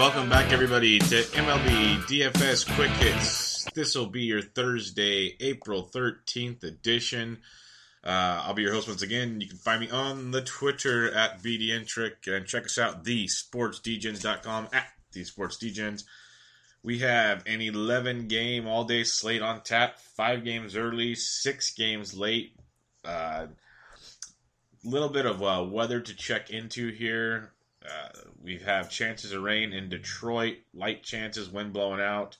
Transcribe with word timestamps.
Welcome 0.00 0.30
back, 0.30 0.50
everybody, 0.50 0.98
to 0.98 1.14
MLB 1.14 1.96
DFS 2.06 2.74
Quick 2.74 2.90
Hits. 2.92 3.64
This 3.74 3.94
will 3.94 4.06
be 4.06 4.22
your 4.22 4.40
Thursday, 4.40 5.36
April 5.40 5.90
13th 5.94 6.64
edition. 6.64 7.36
Uh, 8.02 8.40
I'll 8.42 8.54
be 8.54 8.62
your 8.62 8.72
host 8.72 8.88
once 8.88 9.02
again. 9.02 9.42
You 9.42 9.48
can 9.48 9.58
find 9.58 9.78
me 9.78 9.90
on 9.90 10.30
the 10.30 10.40
Twitter 10.40 11.12
at 11.12 11.42
BDNtrick 11.42 12.34
and 12.34 12.46
check 12.46 12.64
us 12.64 12.78
out, 12.78 13.04
thesportsdgens.com, 13.04 14.68
at 14.72 14.86
thesportsdgens. 15.14 16.04
We 16.82 17.00
have 17.00 17.42
an 17.46 17.60
11 17.60 18.28
game 18.28 18.66
all 18.66 18.84
day 18.84 19.04
slate 19.04 19.42
on 19.42 19.60
tap, 19.60 20.00
five 20.00 20.44
games 20.44 20.76
early, 20.76 21.14
six 21.14 21.74
games 21.74 22.16
late. 22.16 22.56
A 23.04 23.10
uh, 23.10 23.46
little 24.82 25.10
bit 25.10 25.26
of 25.26 25.42
uh, 25.42 25.62
weather 25.68 26.00
to 26.00 26.16
check 26.16 26.48
into 26.48 26.90
here. 26.90 27.52
Uh, 27.84 28.08
we 28.42 28.58
have 28.58 28.90
chances 28.90 29.32
of 29.32 29.42
rain 29.42 29.72
in 29.72 29.88
Detroit, 29.88 30.58
light 30.74 31.02
chances, 31.02 31.48
wind 31.48 31.72
blowing 31.72 32.00
out. 32.00 32.36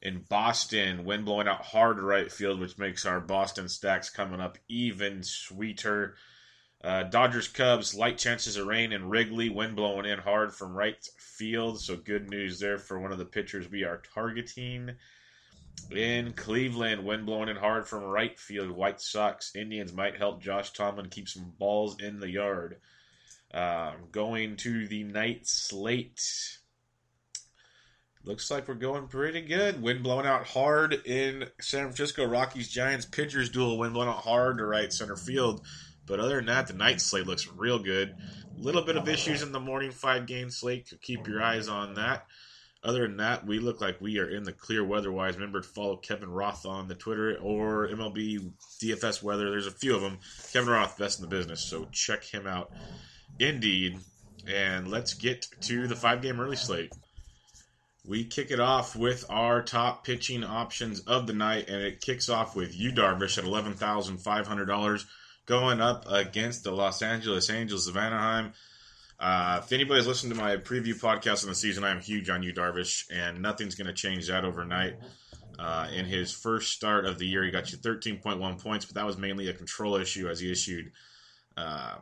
In 0.00 0.24
Boston, 0.28 1.04
wind 1.04 1.24
blowing 1.24 1.46
out 1.46 1.62
hard 1.62 1.96
to 1.96 2.02
right 2.02 2.30
field, 2.32 2.58
which 2.58 2.78
makes 2.78 3.06
our 3.06 3.20
Boston 3.20 3.68
stacks 3.68 4.10
coming 4.10 4.40
up 4.40 4.58
even 4.68 5.22
sweeter. 5.22 6.16
Uh, 6.82 7.04
Dodgers 7.04 7.46
Cubs, 7.46 7.94
light 7.94 8.18
chances 8.18 8.56
of 8.56 8.66
rain 8.66 8.92
in 8.92 9.08
Wrigley, 9.08 9.48
wind 9.48 9.76
blowing 9.76 10.04
in 10.04 10.18
hard 10.18 10.52
from 10.52 10.74
right 10.74 11.08
field. 11.16 11.80
So 11.80 11.96
good 11.96 12.28
news 12.28 12.58
there 12.58 12.78
for 12.78 12.98
one 12.98 13.12
of 13.12 13.18
the 13.18 13.24
pitchers 13.24 13.70
we 13.70 13.84
are 13.84 14.02
targeting. 14.12 14.96
In 15.92 16.32
Cleveland, 16.32 17.04
wind 17.04 17.26
blowing 17.26 17.48
in 17.48 17.56
hard 17.56 17.86
from 17.86 18.02
right 18.02 18.36
field. 18.38 18.72
White 18.72 19.00
Sox, 19.00 19.54
Indians 19.54 19.92
might 19.92 20.16
help 20.16 20.42
Josh 20.42 20.72
Tomlin 20.72 21.08
keep 21.08 21.28
some 21.28 21.52
balls 21.56 22.00
in 22.00 22.18
the 22.18 22.30
yard. 22.30 22.80
Um, 23.54 23.94
going 24.10 24.56
to 24.58 24.86
the 24.88 25.04
night 25.04 25.46
slate. 25.46 26.20
Looks 28.24 28.50
like 28.50 28.68
we're 28.68 28.74
going 28.74 29.08
pretty 29.08 29.42
good. 29.42 29.82
Wind 29.82 30.02
blowing 30.02 30.26
out 30.26 30.46
hard 30.46 30.94
in 31.06 31.48
San 31.60 31.84
Francisco. 31.84 32.24
Rockies 32.24 32.68
Giants 32.68 33.04
pitchers 33.04 33.50
duel. 33.50 33.78
Wind 33.78 33.94
blowing 33.94 34.08
out 34.08 34.22
hard 34.22 34.58
to 34.58 34.64
right 34.64 34.92
center 34.92 35.16
field. 35.16 35.66
But 36.06 36.20
other 36.20 36.36
than 36.36 36.46
that, 36.46 36.68
the 36.68 36.74
night 36.74 37.00
slate 37.00 37.26
looks 37.26 37.48
real 37.48 37.78
good. 37.78 38.14
Little 38.56 38.82
bit 38.82 38.96
of 38.96 39.08
issues 39.08 39.42
in 39.42 39.52
the 39.52 39.60
morning 39.60 39.90
five 39.90 40.26
game 40.26 40.50
slate. 40.50 40.92
Keep 41.02 41.26
your 41.26 41.42
eyes 41.42 41.68
on 41.68 41.94
that. 41.94 42.26
Other 42.84 43.06
than 43.06 43.18
that, 43.18 43.46
we 43.46 43.60
look 43.60 43.80
like 43.80 44.00
we 44.00 44.18
are 44.18 44.28
in 44.28 44.42
the 44.42 44.52
clear 44.52 44.84
weather-wise. 44.84 45.34
Remember 45.34 45.60
to 45.60 45.68
follow 45.68 45.96
Kevin 45.96 46.30
Roth 46.30 46.66
on 46.66 46.88
the 46.88 46.96
Twitter 46.96 47.38
or 47.40 47.86
MLB 47.88 48.52
DFS 48.82 49.22
Weather. 49.22 49.50
There's 49.50 49.68
a 49.68 49.72
few 49.72 49.94
of 49.94 50.02
them. 50.02 50.18
Kevin 50.52 50.70
Roth, 50.70 50.98
best 50.98 51.20
in 51.20 51.22
the 51.22 51.34
business, 51.34 51.60
so 51.60 51.86
check 51.92 52.24
him 52.24 52.46
out. 52.46 52.72
Indeed. 53.38 53.98
And 54.46 54.88
let's 54.88 55.14
get 55.14 55.46
to 55.62 55.86
the 55.86 55.96
five 55.96 56.22
game 56.22 56.40
early 56.40 56.56
slate. 56.56 56.92
We 58.04 58.24
kick 58.24 58.50
it 58.50 58.58
off 58.58 58.96
with 58.96 59.24
our 59.30 59.62
top 59.62 60.04
pitching 60.04 60.42
options 60.42 61.00
of 61.00 61.28
the 61.28 61.32
night, 61.32 61.68
and 61.68 61.80
it 61.82 62.00
kicks 62.00 62.28
off 62.28 62.56
with 62.56 62.74
Yu 62.74 62.90
Darvish 62.90 63.38
at 63.38 63.44
eleven 63.44 63.74
thousand 63.74 64.18
five 64.18 64.48
hundred 64.48 64.66
dollars, 64.66 65.06
going 65.46 65.80
up 65.80 66.04
against 66.08 66.64
the 66.64 66.72
Los 66.72 67.00
Angeles 67.00 67.48
Angels 67.48 67.86
of 67.86 67.96
Anaheim. 67.96 68.52
Uh, 69.20 69.60
if 69.62 69.72
anybody's 69.72 70.08
listened 70.08 70.34
to 70.34 70.38
my 70.38 70.56
preview 70.56 71.00
podcast 71.00 71.44
on 71.44 71.48
the 71.48 71.54
season, 71.54 71.84
I 71.84 71.90
am 71.90 72.00
huge 72.00 72.28
on 72.28 72.42
Yu 72.42 72.52
Darvish, 72.52 73.04
and 73.12 73.40
nothing's 73.40 73.76
going 73.76 73.86
to 73.86 73.92
change 73.92 74.26
that 74.26 74.44
overnight. 74.44 74.94
Uh, 75.60 75.86
in 75.94 76.06
his 76.06 76.32
first 76.32 76.72
start 76.72 77.04
of 77.04 77.20
the 77.20 77.26
year, 77.26 77.44
he 77.44 77.52
got 77.52 77.70
you 77.70 77.78
13.1 77.78 78.60
points, 78.60 78.84
but 78.84 78.96
that 78.96 79.06
was 79.06 79.16
mainly 79.16 79.48
a 79.48 79.52
control 79.52 79.94
issue 79.94 80.28
as 80.28 80.40
he 80.40 80.50
issued 80.50 80.90
uh, 81.56 81.98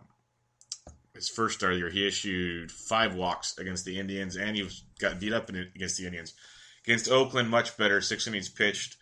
his 1.20 1.28
first 1.28 1.58
start 1.58 1.72
of 1.72 1.76
the 1.76 1.80
year, 1.80 1.90
he 1.90 2.06
issued 2.06 2.72
five 2.72 3.14
walks 3.14 3.58
against 3.58 3.84
the 3.84 3.98
Indians, 3.98 4.36
and 4.36 4.56
he 4.56 4.62
was, 4.62 4.82
got 4.98 5.20
beat 5.20 5.32
up 5.32 5.50
in, 5.50 5.56
against 5.74 5.98
the 5.98 6.06
Indians. 6.06 6.34
Against 6.84 7.10
Oakland, 7.10 7.50
much 7.50 7.76
better. 7.76 8.00
Six 8.00 8.26
innings 8.26 8.48
pitched, 8.48 8.96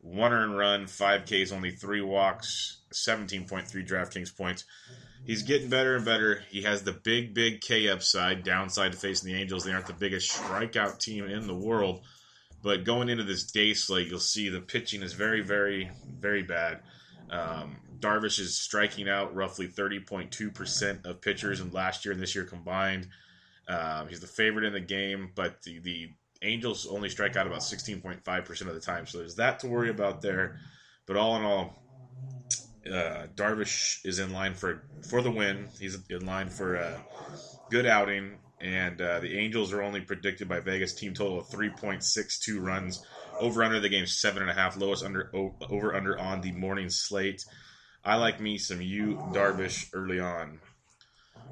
one 0.00 0.32
earned 0.32 0.56
run, 0.56 0.86
five 0.86 1.24
Ks, 1.26 1.52
only 1.52 1.70
three 1.70 2.00
walks, 2.00 2.78
17.3 2.92 3.66
DraftKings 3.86 4.34
points. 4.34 4.64
He's 5.26 5.42
getting 5.42 5.68
better 5.68 5.96
and 5.96 6.04
better. 6.04 6.42
He 6.48 6.62
has 6.62 6.82
the 6.82 6.92
big, 6.92 7.34
big 7.34 7.60
K 7.60 7.88
upside, 7.88 8.44
downside 8.44 8.92
to 8.92 8.98
facing 8.98 9.30
the 9.30 9.38
Angels. 9.38 9.64
They 9.64 9.72
aren't 9.72 9.86
the 9.86 9.92
biggest 9.92 10.30
strikeout 10.30 11.00
team 11.00 11.26
in 11.26 11.46
the 11.46 11.54
world. 11.54 12.00
But 12.62 12.84
going 12.84 13.08
into 13.08 13.24
this 13.24 13.44
day 13.44 13.74
slate, 13.74 14.08
you'll 14.08 14.20
see 14.20 14.48
the 14.48 14.60
pitching 14.60 15.02
is 15.02 15.12
very, 15.12 15.42
very, 15.42 15.90
very 16.18 16.42
bad. 16.42 16.80
Um, 17.30 17.76
Darvish 18.00 18.38
is 18.38 18.58
striking 18.58 19.08
out 19.08 19.34
roughly 19.34 19.68
30.2% 19.68 21.04
of 21.04 21.20
pitchers 21.20 21.60
in 21.60 21.70
last 21.70 22.04
year 22.04 22.12
and 22.12 22.22
this 22.22 22.34
year 22.34 22.44
combined. 22.44 23.08
Um, 23.68 24.08
he's 24.08 24.20
the 24.20 24.26
favorite 24.26 24.64
in 24.64 24.72
the 24.72 24.80
game, 24.80 25.30
but 25.34 25.62
the, 25.62 25.78
the 25.80 26.10
Angels 26.42 26.86
only 26.86 27.08
strike 27.08 27.36
out 27.36 27.46
about 27.46 27.60
16.5% 27.60 28.60
of 28.60 28.74
the 28.74 28.80
time. 28.80 29.06
So 29.06 29.18
there's 29.18 29.36
that 29.36 29.60
to 29.60 29.66
worry 29.66 29.90
about 29.90 30.22
there. 30.22 30.58
But 31.06 31.16
all 31.16 31.36
in 31.36 31.42
all, 31.42 31.82
uh, 32.86 33.26
Darvish 33.34 34.04
is 34.04 34.18
in 34.18 34.32
line 34.32 34.54
for 34.54 34.82
for 35.08 35.20
the 35.20 35.30
win. 35.30 35.68
He's 35.80 35.98
in 36.08 36.26
line 36.26 36.48
for 36.48 36.76
a 36.76 37.02
good 37.70 37.86
outing. 37.86 38.36
And 38.60 39.00
uh, 39.00 39.20
the 39.20 39.38
Angels 39.38 39.72
are 39.72 39.82
only 39.82 40.00
predicted 40.00 40.48
by 40.48 40.60
Vegas 40.60 40.92
team 40.92 41.14
total 41.14 41.38
of 41.38 41.48
3.62 41.48 42.60
runs. 42.60 43.04
Over 43.38 43.62
under 43.62 43.78
the 43.78 43.88
game, 43.88 44.06
seven 44.06 44.42
and 44.42 44.50
a 44.50 44.54
half. 44.54 44.76
Lowest 44.76 45.04
under 45.04 45.30
over 45.34 45.94
under 45.94 46.18
on 46.18 46.40
the 46.40 46.52
morning 46.52 46.90
slate. 46.90 47.44
I 48.04 48.16
like 48.16 48.40
me 48.40 48.58
some 48.58 48.80
Yu 48.80 49.16
Darvish 49.32 49.90
early 49.92 50.20
on. 50.20 50.60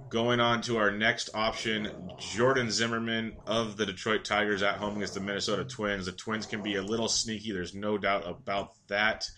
Going 0.09 0.39
on 0.39 0.63
to 0.63 0.79
our 0.79 0.91
next 0.91 1.31
option, 1.35 2.13
Jordan 2.19 2.71
Zimmerman 2.71 3.37
of 3.47 3.77
the 3.77 3.87
Detroit 3.87 4.25
Tigers 4.25 4.63
at 4.63 4.77
home 4.77 4.97
against 4.97 5.15
the 5.15 5.21
Minnesota 5.21 5.65
Twins. 5.65 6.07
The 6.07 6.13
Twins 6.13 6.47
can 6.47 6.63
be 6.63 6.77
a 6.77 6.83
little 6.83 7.09
sneaky, 7.09 7.53
there's 7.53 7.75
no 7.75 7.99
doubt 7.99 8.29
about 8.29 8.73
that. 8.87 9.29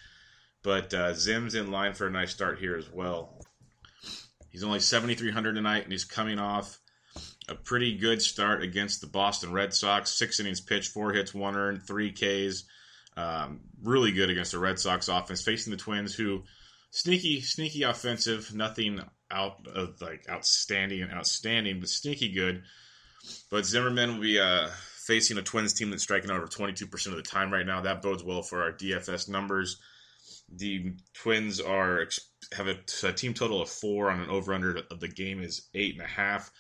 But 0.63 0.93
uh, 0.93 1.15
Zim's 1.15 1.55
in 1.55 1.71
line 1.71 1.95
for 1.95 2.07
a 2.07 2.11
nice 2.11 2.33
start 2.33 2.59
here 2.59 2.77
as 2.77 2.91
well. 2.93 3.41
He's 4.51 4.65
only 4.65 4.81
7,300 4.81 5.55
tonight, 5.55 5.85
and 5.85 5.93
he's 5.93 6.05
coming 6.05 6.39
off 6.39 6.79
a 7.49 7.55
pretty 7.55 7.97
good 7.97 8.21
start 8.21 8.63
against 8.63 9.01
the 9.01 9.07
Boston 9.07 9.53
Red 9.53 9.73
Sox. 9.73 10.11
Six 10.11 10.41
innings 10.41 10.61
pitched, 10.61 10.93
four 10.93 11.13
hits, 11.13 11.33
one 11.33 11.57
earned, 11.57 11.83
three 11.87 12.13
Ks. 12.13 12.65
Um, 13.17 13.61
really 13.83 14.13
good 14.13 14.31
against 14.31 14.53
the 14.53 14.59
Red 14.59 14.79
Sox 14.79 15.09
offense, 15.09 15.43
facing 15.43 15.71
the 15.71 15.77
Twins, 15.77 16.15
who 16.15 16.45
sneaky, 16.91 17.41
sneaky 17.41 17.83
offensive. 17.83 18.55
Nothing 18.55 19.01
out 19.31 19.67
of 19.67 20.01
like 20.01 20.25
outstanding 20.29 21.03
and 21.03 21.13
outstanding, 21.13 21.81
but 21.81 21.89
sneaky 21.89 22.33
good. 22.33 22.63
But 23.51 23.67
Zimmerman 23.67 24.15
will 24.15 24.23
be 24.23 24.39
uh, 24.39 24.69
facing 25.05 25.39
a 25.39 25.43
Twins 25.43 25.75
team 25.75 25.91
that's 25.91 26.03
striking 26.03 26.31
out 26.31 26.37
over 26.37 26.47
22% 26.47 27.07
of 27.07 27.17
the 27.17 27.23
time 27.23 27.53
right 27.53 27.67
now. 27.67 27.81
That 27.81 28.03
bodes 28.03 28.23
well 28.23 28.43
for 28.43 28.63
our 28.63 28.73
DFS 28.73 29.29
numbers. 29.29 29.79
The 30.55 30.93
Twins 31.15 31.61
are 31.61 32.09
have 32.57 32.69
a, 32.69 32.79
a 33.05 33.13
team 33.13 33.35
total 33.35 33.61
of 33.61 33.69
four 33.69 34.11
on 34.11 34.21
an 34.21 34.31
over 34.31 34.55
under 34.55 34.81
of 34.91 35.01
the 35.01 35.09
game 35.09 35.43
is 35.43 35.69
eight 35.75 35.95
and 35.95 36.03
a 36.03 36.09
half. 36.09 36.51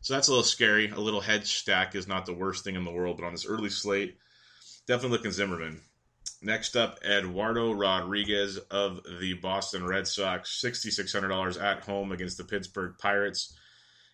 So 0.00 0.14
that's 0.14 0.28
a 0.28 0.32
little 0.32 0.44
scary. 0.44 0.90
A 0.90 0.98
little 0.98 1.20
head 1.20 1.46
stack 1.46 1.94
is 1.94 2.08
not 2.08 2.26
the 2.26 2.34
worst 2.34 2.64
thing 2.64 2.74
in 2.74 2.84
the 2.84 2.90
world, 2.90 3.16
but 3.18 3.26
on 3.26 3.32
this 3.32 3.46
early 3.46 3.70
slate, 3.70 4.16
definitely 4.86 5.16
looking 5.16 5.30
Zimmerman. 5.30 5.80
Next 6.44 6.76
up, 6.76 6.98
Eduardo 7.04 7.72
Rodriguez 7.72 8.58
of 8.58 9.00
the 9.20 9.34
Boston 9.34 9.86
Red 9.86 10.08
Sox, 10.08 10.60
$6,600 10.60 11.62
at 11.62 11.84
home 11.84 12.10
against 12.10 12.36
the 12.36 12.42
Pittsburgh 12.42 12.94
Pirates. 12.98 13.56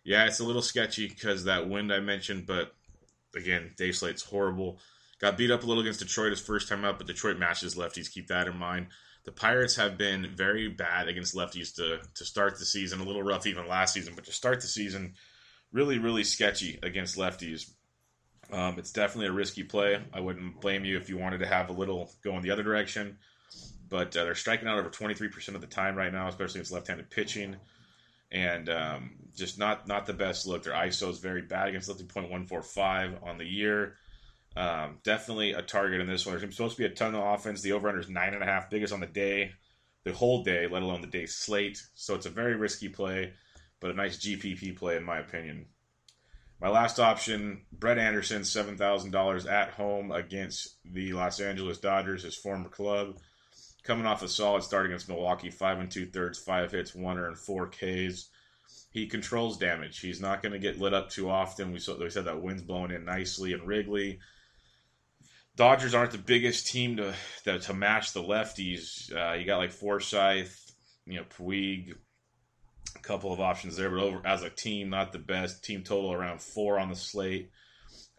Yeah, 0.04 0.26
it's 0.26 0.38
a 0.38 0.44
little 0.44 0.60
sketchy 0.60 1.08
because 1.08 1.44
that 1.44 1.70
wind 1.70 1.90
I 1.90 2.00
mentioned, 2.00 2.46
but 2.46 2.74
again, 3.34 3.72
day 3.78 3.92
slate's 3.92 4.22
horrible. 4.22 4.78
Got 5.20 5.38
beat 5.38 5.50
up 5.50 5.62
a 5.62 5.66
little 5.66 5.82
against 5.82 6.00
Detroit 6.00 6.30
his 6.30 6.40
first 6.40 6.68
time 6.68 6.84
out, 6.84 6.98
but 6.98 7.06
Detroit 7.06 7.38
matches 7.38 7.76
lefties. 7.76 8.12
Keep 8.12 8.28
that 8.28 8.46
in 8.46 8.56
mind. 8.58 8.88
The 9.24 9.32
Pirates 9.32 9.76
have 9.76 9.96
been 9.96 10.34
very 10.36 10.68
bad 10.68 11.08
against 11.08 11.34
lefties 11.34 11.74
to, 11.76 12.00
to 12.14 12.24
start 12.26 12.58
the 12.58 12.64
season. 12.66 13.00
A 13.00 13.04
little 13.04 13.22
rough 13.22 13.46
even 13.46 13.66
last 13.66 13.94
season, 13.94 14.12
but 14.14 14.26
to 14.26 14.32
start 14.32 14.60
the 14.60 14.66
season, 14.66 15.14
really, 15.72 15.98
really 15.98 16.24
sketchy 16.24 16.78
against 16.82 17.16
lefties. 17.16 17.70
Um, 18.50 18.78
it's 18.78 18.92
definitely 18.92 19.26
a 19.26 19.32
risky 19.32 19.62
play. 19.62 20.00
I 20.12 20.20
wouldn't 20.20 20.60
blame 20.60 20.84
you 20.84 20.96
if 20.96 21.08
you 21.08 21.18
wanted 21.18 21.38
to 21.38 21.46
have 21.46 21.68
a 21.68 21.72
little 21.72 22.10
go 22.22 22.36
in 22.36 22.42
the 22.42 22.50
other 22.50 22.62
direction. 22.62 23.18
But 23.88 24.16
uh, 24.16 24.24
they're 24.24 24.34
striking 24.34 24.68
out 24.68 24.78
over 24.78 24.90
23% 24.90 25.54
of 25.54 25.60
the 25.60 25.66
time 25.66 25.96
right 25.96 26.12
now, 26.12 26.28
especially 26.28 26.60
against 26.60 26.72
left-handed 26.72 27.10
pitching. 27.10 27.56
And 28.30 28.68
um, 28.68 29.16
just 29.34 29.58
not 29.58 29.88
not 29.88 30.04
the 30.04 30.12
best 30.12 30.46
look. 30.46 30.64
Their 30.64 30.74
ISO 30.74 31.08
is 31.08 31.18
very 31.18 31.42
bad 31.42 31.68
against 31.68 31.88
lefty, 31.88 32.04
.145 32.04 33.26
on 33.26 33.38
the 33.38 33.46
year. 33.46 33.94
Um, 34.56 34.98
definitely 35.02 35.52
a 35.52 35.62
target 35.62 36.00
in 36.00 36.06
this 36.06 36.26
one. 36.26 36.36
There's 36.36 36.54
supposed 36.54 36.76
to 36.76 36.82
be 36.82 36.86
a 36.86 36.94
ton 36.94 37.14
of 37.14 37.22
offense. 37.22 37.62
The 37.62 37.72
over-under 37.72 38.00
is 38.00 38.08
nine 38.08 38.34
and 38.34 38.42
a 38.42 38.46
half, 38.46 38.68
biggest 38.68 38.92
on 38.92 39.00
the 39.00 39.06
day, 39.06 39.52
the 40.04 40.12
whole 40.12 40.42
day, 40.42 40.66
let 40.66 40.82
alone 40.82 41.00
the 41.00 41.06
day 41.06 41.26
slate. 41.26 41.82
So 41.94 42.14
it's 42.14 42.26
a 42.26 42.30
very 42.30 42.56
risky 42.56 42.88
play, 42.88 43.32
but 43.80 43.90
a 43.90 43.94
nice 43.94 44.18
GPP 44.18 44.76
play 44.76 44.96
in 44.96 45.04
my 45.04 45.18
opinion. 45.18 45.66
My 46.60 46.68
last 46.68 46.98
option, 46.98 47.62
Brett 47.72 47.98
Anderson, 47.98 48.44
seven 48.44 48.76
thousand 48.76 49.12
dollars 49.12 49.46
at 49.46 49.70
home 49.70 50.10
against 50.10 50.76
the 50.84 51.12
Los 51.12 51.40
Angeles 51.40 51.78
Dodgers, 51.78 52.24
his 52.24 52.36
former 52.36 52.68
club. 52.68 53.18
Coming 53.84 54.06
off 54.06 54.22
a 54.22 54.28
solid 54.28 54.64
start 54.64 54.86
against 54.86 55.08
Milwaukee, 55.08 55.50
five 55.50 55.78
and 55.78 55.90
two 55.90 56.06
thirds, 56.06 56.38
five 56.38 56.72
hits, 56.72 56.94
one 56.94 57.16
earned, 57.18 57.38
four 57.38 57.68
Ks. 57.68 58.28
He 58.90 59.06
controls 59.06 59.56
damage. 59.56 60.00
He's 60.00 60.20
not 60.20 60.42
going 60.42 60.52
to 60.52 60.58
get 60.58 60.80
lit 60.80 60.92
up 60.94 61.10
too 61.10 61.30
often. 61.30 61.72
We, 61.72 61.78
saw, 61.78 61.96
we 61.96 62.10
said 62.10 62.24
that 62.24 62.42
wind's 62.42 62.62
blowing 62.62 62.90
in 62.90 63.04
nicely 63.04 63.52
in 63.52 63.64
Wrigley. 63.64 64.18
Dodgers 65.56 65.94
aren't 65.94 66.12
the 66.12 66.18
biggest 66.18 66.66
team 66.66 66.96
to 66.96 67.14
to, 67.44 67.60
to 67.60 67.72
match 67.72 68.12
the 68.12 68.22
lefties. 68.22 69.14
Uh, 69.14 69.34
you 69.34 69.46
got 69.46 69.58
like 69.58 69.72
Forsythe, 69.72 70.50
you 71.06 71.16
know, 71.16 71.24
Puig, 71.38 71.94
couple 73.08 73.32
of 73.32 73.40
options 73.40 73.76
there, 73.76 73.88
but 73.88 74.00
over 74.00 74.20
as 74.24 74.42
a 74.42 74.50
team, 74.50 74.90
not 74.90 75.12
the 75.12 75.18
best. 75.18 75.64
Team 75.64 75.82
total 75.82 76.12
around 76.12 76.42
four 76.42 76.78
on 76.78 76.90
the 76.90 76.94
slate 76.94 77.50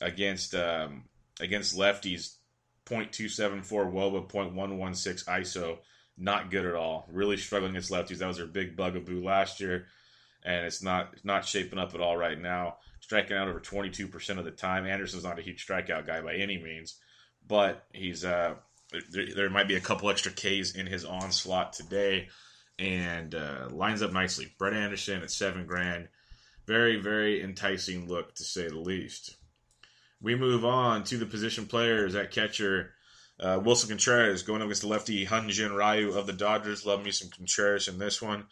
against 0.01 0.55
um, 0.55 1.05
against 1.39 1.77
lefties. 1.77 2.35
0.274 2.85 3.93
WOBA, 3.93 4.27
0.116 4.27 5.25
ISO, 5.25 5.77
not 6.17 6.49
good 6.49 6.65
at 6.65 6.73
all. 6.73 7.07
Really 7.11 7.37
struggling 7.37 7.73
against 7.73 7.91
lefties. 7.91 8.17
That 8.17 8.27
was 8.27 8.37
their 8.37 8.47
big 8.47 8.75
bugaboo 8.75 9.23
last 9.23 9.59
year, 9.59 9.85
and 10.43 10.65
it's 10.65 10.81
not 10.81 11.13
not 11.23 11.45
shaping 11.45 11.77
up 11.77 11.93
at 11.93 12.01
all 12.01 12.17
right 12.17 12.39
now. 12.39 12.77
Striking 12.99 13.37
out 13.37 13.47
over 13.47 13.59
22% 13.59 14.39
of 14.39 14.45
the 14.45 14.51
time. 14.51 14.85
Anderson's 14.85 15.23
not 15.23 15.39
a 15.39 15.43
huge 15.43 15.65
strikeout 15.65 16.05
guy 16.05 16.21
by 16.21 16.33
any 16.33 16.57
means, 16.57 16.95
but 17.47 17.85
he's 17.93 18.25
uh, 18.25 18.55
there, 19.11 19.35
there 19.35 19.49
might 19.51 19.67
be 19.67 19.75
a 19.75 19.81
couple 19.81 20.09
extra 20.09 20.31
Ks 20.31 20.71
in 20.71 20.87
his 20.87 21.05
onslaught 21.05 21.73
today 21.73 22.27
and 22.79 23.35
uh, 23.35 23.67
lines 23.71 24.01
up 24.01 24.13
nicely. 24.13 24.47
Brett 24.57 24.73
Anderson 24.73 25.21
at 25.21 25.31
seven 25.31 25.65
grand, 25.65 26.07
very 26.65 26.97
very 26.97 27.43
enticing 27.43 28.07
look 28.07 28.35
to 28.35 28.43
say 28.43 28.67
the 28.67 28.79
least. 28.79 29.35
We 30.21 30.35
move 30.35 30.65
on 30.65 31.03
to 31.05 31.17
the 31.17 31.25
position 31.25 31.65
players 31.65 32.15
at 32.15 32.31
catcher. 32.31 32.93
Uh, 33.39 33.57
Willson 33.59 33.87
Contreras 33.87 34.43
going 34.43 34.61
up 34.61 34.65
against 34.65 34.81
the 34.81 34.89
lefty 34.89 35.25
Hyun-Jin 35.25 35.71
Ryu 35.71 36.11
of 36.11 36.27
the 36.27 36.33
Dodgers. 36.33 36.85
Love 36.85 37.05
me 37.05 37.11
some 37.11 37.29
Contreras 37.29 37.87
in 37.87 37.97
this 37.97 38.21
one. 38.21 38.45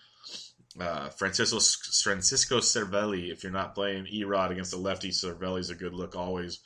Uh, 0.80 1.10
Francisco 1.10 1.60
Francisco 2.04 2.60
Cervelli, 2.60 3.32
if 3.32 3.44
you're 3.44 3.52
not 3.52 3.76
playing 3.76 4.06
Erod 4.06 4.52
against 4.52 4.72
the 4.72 4.78
lefty, 4.78 5.10
Cervelli's 5.10 5.70
a 5.70 5.76
good 5.76 5.94
look 5.94 6.16
always. 6.16 6.60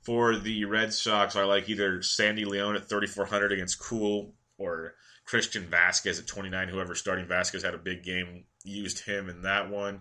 For 0.00 0.36
the 0.36 0.64
Red 0.64 0.92
Sox, 0.92 1.36
I 1.36 1.44
like 1.44 1.68
either 1.68 2.02
Sandy 2.02 2.44
León 2.44 2.74
at 2.74 2.88
3,400 2.88 3.52
against 3.52 3.78
Kuhl 3.78 4.34
or 4.58 4.94
Christian 5.24 5.64
Vasquez 5.64 6.18
at 6.18 6.26
29. 6.26 6.68
Whoever 6.68 6.94
starting 6.94 7.26
Vasquez 7.26 7.62
had 7.62 7.74
a 7.74 7.78
big 7.78 8.02
game, 8.02 8.44
used 8.64 9.04
him 9.04 9.28
in 9.28 9.42
that 9.42 9.70
one. 9.70 10.00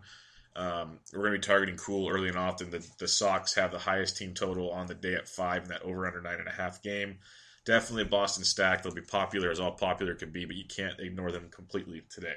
Um, 0.56 1.00
we're 1.14 1.20
going 1.20 1.34
to 1.34 1.40
be 1.40 1.48
targeting 1.48 1.78
Kuhl 1.78 2.10
early 2.10 2.28
and 2.28 2.38
often. 2.38 2.70
The, 2.70 2.86
the 3.00 3.08
Sox 3.08 3.56
have 3.56 3.72
the 3.72 3.80
highest 3.80 4.18
team 4.18 4.34
total 4.34 4.72
on 4.72 4.88
the 4.88 4.94
day 4.94 5.16
at 5.16 5.28
five 5.28 5.64
in 5.64 5.70
that 5.70 5.84
over 5.84 6.06
under 6.06 6.22
nine 6.22 6.40
and 6.40 6.48
a 6.48 6.52
half 6.52 6.82
game. 6.82 7.18
Definitely 7.66 8.04
a 8.04 8.08
Boston 8.08 8.44
stack. 8.44 8.84
They'll 8.84 8.94
be 8.94 9.02
popular 9.02 9.52
as 9.52 9.60
all 9.60 9.72
popular 9.72 10.16
could 10.16 10.34
be, 10.34 10.46
but 10.46 10.56
you 10.56 10.66
can't 10.66 11.00
ignore 11.00 11.32
them 11.32 11.50
completely 11.52 12.02
today. 12.10 12.36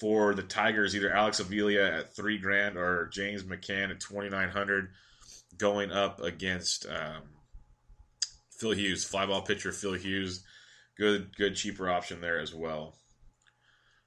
For 0.00 0.34
the 0.34 0.42
Tigers, 0.42 0.94
either 0.94 1.12
Alex 1.12 1.40
Avila 1.40 1.98
at 1.98 2.14
three 2.14 2.38
grand 2.38 2.76
or 2.76 3.08
James 3.12 3.44
McCann 3.44 3.90
at 3.90 4.00
twenty 4.00 4.28
nine 4.28 4.50
hundred, 4.50 4.90
going 5.56 5.90
up 5.90 6.20
against 6.20 6.86
um, 6.86 7.22
Phil 8.50 8.72
Hughes, 8.72 9.04
fly 9.04 9.24
ball 9.24 9.42
pitcher 9.42 9.72
Phil 9.72 9.94
Hughes 9.94 10.44
good 10.96 11.36
good 11.36 11.56
cheaper 11.56 11.88
option 11.88 12.20
there 12.20 12.38
as 12.38 12.54
well. 12.54 12.96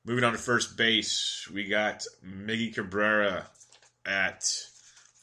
Moving 0.06 0.24
on 0.24 0.32
to 0.32 0.38
first 0.38 0.78
base, 0.78 1.50
we 1.54 1.68
got 1.68 2.04
Miggy 2.26 2.74
Cabrera 2.74 3.48
at 4.06 4.44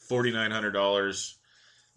forty 0.07 0.31
nine 0.31 0.51
hundred 0.51 0.71
dollars. 0.71 1.37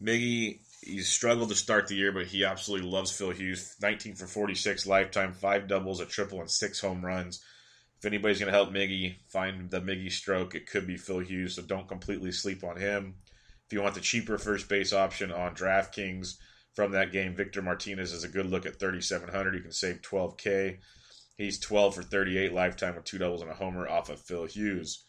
Miggy 0.02 0.60
he's 0.80 1.08
struggled 1.08 1.48
to 1.50 1.54
start 1.54 1.88
the 1.88 1.96
year, 1.96 2.12
but 2.12 2.26
he 2.26 2.44
absolutely 2.44 2.88
loves 2.88 3.10
Phil 3.10 3.30
Hughes. 3.30 3.76
Nineteen 3.80 4.14
for 4.14 4.26
forty 4.26 4.54
six 4.54 4.86
lifetime, 4.86 5.32
five 5.32 5.68
doubles, 5.68 6.00
a 6.00 6.06
triple, 6.06 6.40
and 6.40 6.50
six 6.50 6.80
home 6.80 7.04
runs. 7.04 7.42
If 7.98 8.06
anybody's 8.06 8.38
going 8.38 8.52
to 8.52 8.56
help 8.56 8.70
Miggy 8.70 9.16
find 9.28 9.70
the 9.70 9.80
Miggy 9.80 10.10
stroke, 10.12 10.54
it 10.54 10.70
could 10.70 10.86
be 10.86 10.96
Phil 10.96 11.18
Hughes. 11.18 11.56
So 11.56 11.62
don't 11.62 11.88
completely 11.88 12.30
sleep 12.30 12.62
on 12.62 12.78
him. 12.78 13.16
If 13.66 13.72
you 13.72 13.82
want 13.82 13.96
the 13.96 14.00
cheaper 14.00 14.38
first 14.38 14.68
base 14.68 14.92
option 14.92 15.32
on 15.32 15.54
DraftKings, 15.54 16.36
from 16.78 16.92
that 16.92 17.10
game. 17.10 17.34
Victor 17.34 17.60
Martinez 17.60 18.12
is 18.12 18.22
a 18.22 18.28
good 18.28 18.46
look 18.46 18.64
at 18.64 18.78
3,700. 18.78 19.52
You 19.52 19.62
can 19.62 19.72
save 19.72 20.00
12K. 20.00 20.78
He's 21.36 21.58
12 21.58 21.96
for 21.96 22.02
38 22.04 22.52
lifetime 22.52 22.94
with 22.94 23.02
two 23.02 23.18
doubles 23.18 23.42
and 23.42 23.50
a 23.50 23.54
homer 23.54 23.88
off 23.88 24.10
of 24.10 24.20
Phil 24.20 24.44
Hughes. 24.44 25.02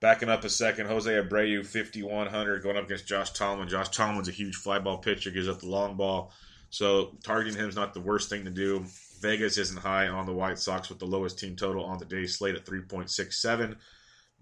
Backing 0.00 0.28
up 0.28 0.42
a 0.42 0.50
second, 0.50 0.88
Jose 0.88 1.08
Abreu, 1.08 1.64
5,100, 1.64 2.60
going 2.60 2.76
up 2.76 2.86
against 2.86 3.06
Josh 3.06 3.30
Tomlin. 3.30 3.68
Josh 3.68 3.90
Tomlin's 3.90 4.26
a 4.26 4.32
huge 4.32 4.56
fly 4.56 4.80
ball 4.80 4.98
pitcher, 4.98 5.30
gives 5.30 5.48
up 5.48 5.60
the 5.60 5.68
long 5.68 5.96
ball. 5.96 6.32
So 6.70 7.16
targeting 7.22 7.56
him 7.56 7.68
is 7.68 7.76
not 7.76 7.94
the 7.94 8.00
worst 8.00 8.28
thing 8.28 8.44
to 8.44 8.50
do. 8.50 8.84
Vegas 9.20 9.58
isn't 9.58 9.78
high 9.78 10.08
on 10.08 10.26
the 10.26 10.34
White 10.34 10.58
Sox 10.58 10.88
with 10.88 10.98
the 10.98 11.06
lowest 11.06 11.38
team 11.38 11.54
total 11.54 11.84
on 11.84 11.98
the 11.98 12.04
day 12.04 12.26
slate 12.26 12.56
at 12.56 12.66
3.67. 12.66 13.76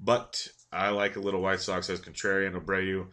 But 0.00 0.48
I 0.72 0.88
like 0.88 1.16
a 1.16 1.20
little 1.20 1.42
White 1.42 1.60
Sox 1.60 1.90
as 1.90 2.00
contrarian. 2.00 2.58
Abreu 2.58 3.08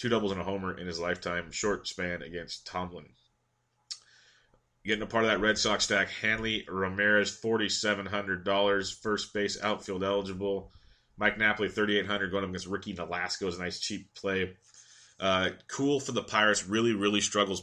two 0.00 0.08
doubles 0.08 0.32
and 0.32 0.40
a 0.40 0.44
homer 0.44 0.78
in 0.78 0.86
his 0.86 0.98
lifetime, 0.98 1.50
short 1.50 1.86
span 1.86 2.22
against 2.22 2.66
Tomlin. 2.66 3.04
Getting 4.82 5.02
a 5.02 5.06
part 5.06 5.24
of 5.24 5.30
that 5.30 5.40
Red 5.40 5.58
Sox 5.58 5.84
stack, 5.84 6.08
Hanley 6.08 6.64
Ramirez, 6.66 7.38
$4,700, 7.44 9.00
first 9.02 9.34
base 9.34 9.62
outfield 9.62 10.02
eligible. 10.02 10.72
Mike 11.18 11.36
Napoli, 11.36 11.68
3800 11.68 12.30
going 12.30 12.44
up 12.44 12.48
against 12.48 12.66
Ricky 12.66 12.94
Nolasco 12.94 13.46
is 13.46 13.58
a 13.58 13.62
nice 13.62 13.78
cheap 13.78 14.14
play. 14.14 14.54
Uh, 15.20 15.50
Kuhl 15.68 16.00
for 16.00 16.12
the 16.12 16.22
Pirates, 16.22 16.66
really, 16.66 16.94
really 16.94 17.20
struggles 17.20 17.62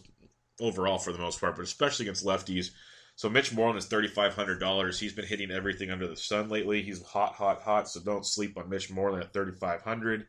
overall 0.62 1.00
for 1.00 1.12
the 1.12 1.18
most 1.18 1.42
part, 1.42 1.56
but 1.56 1.64
especially 1.64 2.06
against 2.06 2.24
lefties. 2.24 2.70
So 3.16 3.32
Mitch 3.32 3.52
Moreland 3.52 3.80
is 3.80 3.88
$3,500. 3.88 5.00
He's 5.00 5.14
been 5.14 5.26
hitting 5.26 5.50
everything 5.50 5.90
under 5.90 6.08
the 6.08 6.16
sun 6.16 6.50
lately. 6.50 6.84
He's 6.84 7.02
hot, 7.02 7.34
hot, 7.34 7.64
hot, 7.64 7.90
so 7.90 8.00
don't 8.00 8.28
sleep 8.28 8.60
on 8.60 8.70
Mitch 8.70 8.92
Moreland 8.92 9.24
at 9.24 9.34
3500 9.34 10.28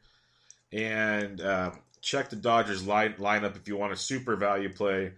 And 0.72 1.42
um, 1.42 1.78
check 2.00 2.30
the 2.30 2.36
Dodgers 2.36 2.86
line, 2.86 3.14
lineup 3.14 3.56
if 3.56 3.68
you 3.68 3.76
want 3.76 3.92
a 3.92 3.96
super 3.96 4.36
value 4.36 4.72
play. 4.72 5.12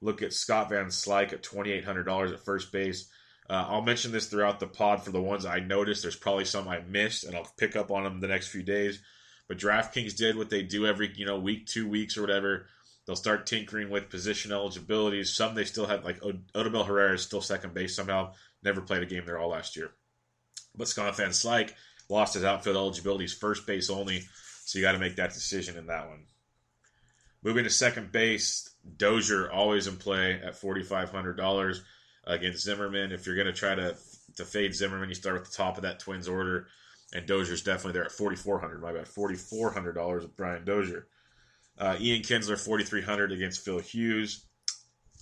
Look 0.00 0.22
at 0.22 0.32
Scott 0.32 0.70
Van 0.70 0.86
Slyke 0.86 1.32
at 1.32 1.42
twenty 1.42 1.72
eight 1.72 1.84
hundred 1.84 2.04
dollars 2.04 2.32
at 2.32 2.44
first 2.44 2.70
base. 2.72 3.08
Uh, 3.48 3.64
I'll 3.68 3.82
mention 3.82 4.12
this 4.12 4.26
throughout 4.26 4.60
the 4.60 4.66
pod 4.66 5.02
for 5.02 5.10
the 5.10 5.22
ones 5.22 5.46
I 5.46 5.60
noticed. 5.60 6.02
There's 6.02 6.16
probably 6.16 6.44
some 6.44 6.68
I 6.68 6.80
missed, 6.80 7.24
and 7.24 7.36
I'll 7.36 7.48
pick 7.56 7.76
up 7.76 7.90
on 7.90 8.04
them 8.04 8.20
the 8.20 8.26
next 8.26 8.48
few 8.48 8.62
days. 8.62 9.00
But 9.48 9.58
DraftKings 9.58 10.16
did 10.16 10.36
what 10.36 10.50
they 10.50 10.62
do 10.62 10.86
every 10.86 11.12
you 11.14 11.26
know 11.26 11.38
week, 11.38 11.66
two 11.66 11.88
weeks 11.88 12.16
or 12.16 12.20
whatever. 12.22 12.66
They'll 13.06 13.16
start 13.16 13.46
tinkering 13.46 13.88
with 13.88 14.10
position 14.10 14.50
eligibilities. 14.50 15.32
Some 15.32 15.54
they 15.54 15.64
still 15.64 15.86
have 15.86 16.04
like 16.04 16.20
Odubel 16.20 16.86
Herrera 16.86 17.14
is 17.14 17.22
still 17.22 17.40
second 17.40 17.72
base 17.72 17.94
somehow. 17.94 18.32
Never 18.62 18.80
played 18.80 19.02
a 19.02 19.06
game 19.06 19.24
there 19.24 19.38
all 19.38 19.50
last 19.50 19.76
year. 19.76 19.92
But 20.76 20.88
Scott 20.88 21.16
Van 21.16 21.30
Slyke 21.30 21.72
lost 22.08 22.34
his 22.34 22.44
outfield 22.44 22.76
eligibility. 22.76 23.28
First 23.28 23.66
base 23.66 23.90
only. 23.90 24.24
So 24.66 24.78
you 24.80 24.84
got 24.84 24.92
to 24.92 24.98
make 24.98 25.14
that 25.16 25.32
decision 25.32 25.76
in 25.76 25.86
that 25.86 26.08
one. 26.08 26.24
Moving 27.44 27.62
to 27.62 27.70
second 27.70 28.10
base, 28.10 28.68
Dozier 28.96 29.48
always 29.48 29.86
in 29.86 29.96
play 29.96 30.40
at 30.44 30.56
forty 30.56 30.82
five 30.82 31.10
hundred 31.10 31.36
dollars 31.36 31.82
against 32.24 32.64
Zimmerman. 32.64 33.12
If 33.12 33.26
you're 33.26 33.36
going 33.36 33.46
to 33.46 33.52
try 33.52 33.76
to 33.76 33.96
to 34.36 34.44
fade 34.44 34.74
Zimmerman, 34.74 35.08
you 35.08 35.14
start 35.14 35.36
at 35.36 35.44
the 35.44 35.52
top 35.52 35.76
of 35.76 35.84
that 35.84 36.00
Twins 36.00 36.26
order, 36.26 36.66
and 37.14 37.26
Dozier's 37.26 37.62
definitely 37.62 37.92
there 37.92 38.06
at 38.06 38.10
forty 38.10 38.34
four 38.34 38.58
hundred. 38.58 38.82
My 38.82 38.92
bad, 38.92 39.06
forty 39.06 39.36
four 39.36 39.70
hundred 39.70 39.92
dollars 39.92 40.24
with 40.24 40.36
Brian 40.36 40.64
Dozier. 40.64 41.06
Uh, 41.78 41.96
Ian 42.00 42.22
Kinsler 42.22 42.58
forty 42.58 42.82
three 42.82 43.02
hundred 43.02 43.30
against 43.30 43.64
Phil 43.64 43.78
Hughes. 43.78 44.44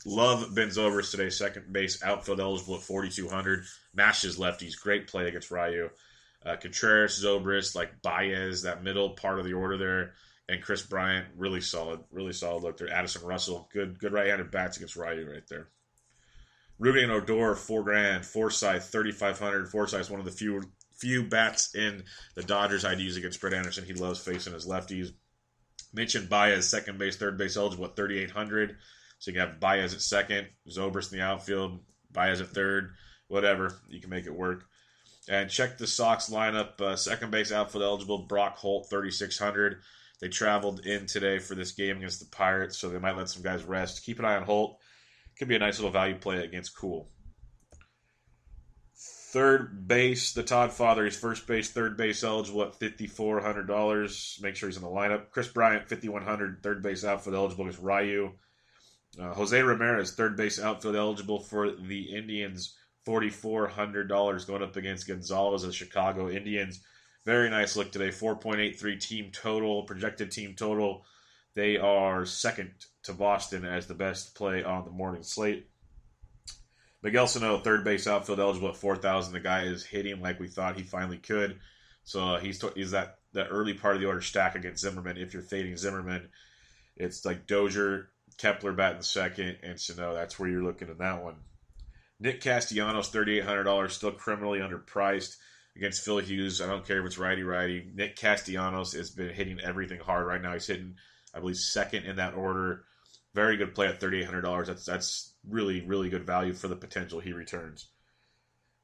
Love 0.06 0.54
Ben 0.54 0.68
Zobrist 0.68 1.10
today, 1.10 1.28
second 1.28 1.70
base 1.70 2.02
outfield 2.02 2.40
eligible 2.40 2.76
at 2.76 2.82
forty 2.82 3.10
two 3.10 3.28
hundred. 3.28 3.64
Mashes 3.94 4.38
lefties, 4.38 4.80
great 4.80 5.06
play 5.06 5.28
against 5.28 5.50
Ryu. 5.50 5.90
Uh, 6.44 6.56
Contreras, 6.56 7.24
Zobrist, 7.24 7.74
like 7.74 8.02
Baez, 8.02 8.62
that 8.62 8.84
middle 8.84 9.10
part 9.10 9.38
of 9.38 9.46
the 9.46 9.54
order 9.54 9.78
there, 9.78 10.12
and 10.48 10.62
Kris 10.62 10.82
Bryant, 10.82 11.26
really 11.36 11.62
solid, 11.62 12.00
really 12.10 12.34
solid 12.34 12.62
look 12.62 12.76
there. 12.76 12.92
Addison 12.92 13.26
Russell, 13.26 13.68
good, 13.72 13.98
good 13.98 14.12
right-handed 14.12 14.50
bats 14.50 14.76
against 14.76 14.96
Ryu 14.96 15.26
right 15.30 15.46
there. 15.48 15.68
Rougned 16.78 17.08
Odor, 17.08 17.54
four 17.54 17.82
grand. 17.82 18.26
Forsythe, 18.26 18.82
thirty 18.82 19.12
five 19.12 19.38
hundred. 19.38 19.68
Forsythe's 19.68 20.10
one 20.10 20.20
of 20.20 20.26
the 20.26 20.32
few 20.32 20.62
few 20.96 21.22
bats 21.22 21.74
in 21.74 22.02
the 22.34 22.42
Dodgers 22.42 22.84
I'd 22.84 23.00
use 23.00 23.16
against 23.16 23.40
Brett 23.40 23.54
Anderson. 23.54 23.84
He 23.84 23.94
loves 23.94 24.20
facing 24.20 24.52
his 24.52 24.66
lefties. 24.66 25.12
Mentioned 25.92 26.28
Baez, 26.28 26.68
second 26.68 26.98
base, 26.98 27.16
third 27.16 27.38
base 27.38 27.56
eligible 27.56 27.84
at 27.84 27.96
thirty 27.96 28.18
eight 28.18 28.32
hundred. 28.32 28.76
So 29.18 29.30
you 29.30 29.38
can 29.38 29.48
have 29.48 29.60
Baez 29.60 29.94
at 29.94 30.02
second, 30.02 30.48
Zobrist 30.68 31.12
in 31.12 31.18
the 31.18 31.24
outfield, 31.24 31.80
Baez 32.12 32.40
at 32.40 32.48
third, 32.48 32.94
whatever. 33.28 33.72
You 33.88 34.00
can 34.00 34.10
make 34.10 34.26
it 34.26 34.34
work. 34.34 34.64
And 35.28 35.48
check 35.48 35.78
the 35.78 35.86
Sox 35.86 36.28
lineup. 36.28 36.80
Uh, 36.80 36.96
second 36.96 37.30
base 37.30 37.50
outfield 37.50 37.84
eligible, 37.84 38.18
Brock 38.18 38.56
Holt, 38.56 38.90
3,600. 38.90 39.80
They 40.20 40.28
traveled 40.28 40.86
in 40.86 41.06
today 41.06 41.38
for 41.38 41.54
this 41.54 41.72
game 41.72 41.96
against 41.98 42.20
the 42.20 42.26
Pirates, 42.26 42.78
so 42.78 42.88
they 42.88 42.98
might 42.98 43.16
let 43.16 43.28
some 43.28 43.42
guys 43.42 43.64
rest. 43.64 44.04
Keep 44.04 44.18
an 44.18 44.24
eye 44.24 44.36
on 44.36 44.44
Holt. 44.44 44.78
Could 45.38 45.48
be 45.48 45.56
a 45.56 45.58
nice 45.58 45.78
little 45.78 45.90
value 45.90 46.16
play 46.16 46.44
against 46.44 46.76
Kuhl. 46.76 47.08
Third 48.96 49.88
base, 49.88 50.32
the 50.32 50.44
Todd 50.44 50.72
Father. 50.72 51.04
He's 51.04 51.18
first 51.18 51.46
base, 51.48 51.70
third 51.70 51.96
base 51.96 52.22
eligible 52.22 52.62
at 52.62 52.78
$5,400. 52.78 54.42
Make 54.42 54.54
sure 54.54 54.68
he's 54.68 54.76
in 54.76 54.82
the 54.82 54.88
lineup. 54.88 55.30
Kris 55.30 55.48
Bryant, 55.48 55.88
5100 55.88 56.62
third 56.62 56.82
base 56.84 57.04
outfield 57.04 57.34
eligible 57.34 57.64
against 57.64 57.82
Ryu. 57.82 58.32
Uh, 59.20 59.34
Jose 59.34 59.60
Ramirez, 59.60 60.14
third 60.14 60.36
base 60.36 60.60
outfield 60.60 60.94
eligible 60.94 61.40
for 61.40 61.72
the 61.72 62.14
Indians, 62.14 62.76
$4,400 63.06 64.46
going 64.46 64.62
up 64.62 64.76
against 64.76 65.06
Gonzalez 65.06 65.62
of 65.62 65.70
the 65.70 65.74
Chicago 65.74 66.30
Indians. 66.30 66.80
Very 67.24 67.50
nice 67.50 67.76
look 67.76 67.92
today. 67.92 68.08
4.83 68.08 69.00
team 69.00 69.30
total, 69.32 69.82
projected 69.82 70.30
team 70.30 70.54
total. 70.54 71.04
They 71.54 71.76
are 71.76 72.26
second 72.26 72.72
to 73.04 73.12
Boston 73.12 73.64
as 73.64 73.86
the 73.86 73.94
best 73.94 74.34
play 74.34 74.62
on 74.62 74.84
the 74.84 74.90
morning 74.90 75.22
slate. 75.22 75.68
Miguel 77.02 77.26
Sano, 77.26 77.58
third 77.58 77.84
base 77.84 78.06
outfield 78.06 78.40
eligible 78.40 78.70
at 78.70 78.76
4,000. 78.76 79.32
The 79.32 79.40
guy 79.40 79.64
is 79.64 79.84
hitting 79.84 80.20
like 80.20 80.40
we 80.40 80.48
thought 80.48 80.76
he 80.76 80.82
finally 80.82 81.18
could. 81.18 81.58
So 82.04 82.34
uh, 82.34 82.40
he's, 82.40 82.62
he's 82.74 82.92
that, 82.92 83.18
that 83.34 83.48
early 83.50 83.74
part 83.74 83.94
of 83.94 84.00
the 84.00 84.08
order 84.08 84.22
stack 84.22 84.54
against 84.54 84.82
Zimmerman. 84.82 85.18
If 85.18 85.34
you're 85.34 85.42
fading 85.42 85.76
Zimmerman, 85.76 86.28
it's 86.96 87.24
like 87.24 87.46
Dozier, 87.46 88.08
Kepler 88.38 88.72
batting 88.72 89.02
second, 89.02 89.58
and 89.62 89.78
Sano. 89.78 90.14
That's 90.14 90.38
where 90.38 90.48
you're 90.48 90.62
looking 90.62 90.88
in 90.88 90.98
that 90.98 91.22
one. 91.22 91.36
Nick 92.24 92.40
Castellanos, 92.40 93.10
$3,800, 93.10 93.90
still 93.90 94.10
criminally 94.10 94.60
underpriced 94.60 95.36
against 95.76 96.02
Phil 96.02 96.16
Hughes. 96.16 96.62
I 96.62 96.66
don't 96.66 96.86
care 96.86 97.00
if 97.00 97.04
it's 97.04 97.18
righty 97.18 97.42
righty. 97.42 97.86
Nick 97.94 98.16
Castellanos 98.16 98.94
has 98.94 99.10
been 99.10 99.28
hitting 99.28 99.60
everything 99.60 100.00
hard 100.00 100.26
right 100.26 100.40
now. 100.40 100.54
He's 100.54 100.66
hitting, 100.66 100.94
I 101.34 101.40
believe, 101.40 101.58
second 101.58 102.06
in 102.06 102.16
that 102.16 102.34
order. 102.34 102.84
Very 103.34 103.58
good 103.58 103.74
play 103.74 103.88
at 103.88 104.00
$3,800. 104.00 104.66
That's 104.66 104.86
that's 104.86 105.34
really, 105.46 105.82
really 105.82 106.08
good 106.08 106.24
value 106.24 106.54
for 106.54 106.68
the 106.68 106.76
potential 106.76 107.20
he 107.20 107.34
returns. 107.34 107.88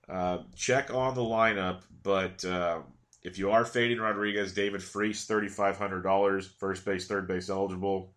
Uh, 0.06 0.40
check 0.54 0.92
on 0.92 1.14
the 1.14 1.22
lineup, 1.22 1.80
but 2.02 2.44
uh, 2.44 2.80
if 3.22 3.38
you 3.38 3.52
are 3.52 3.64
fading 3.64 4.00
Rodriguez, 4.00 4.52
David 4.52 4.82
Freese, 4.82 5.26
$3,500, 5.26 6.46
first 6.58 6.84
base, 6.84 7.06
third 7.06 7.26
base 7.26 7.48
eligible. 7.48 8.12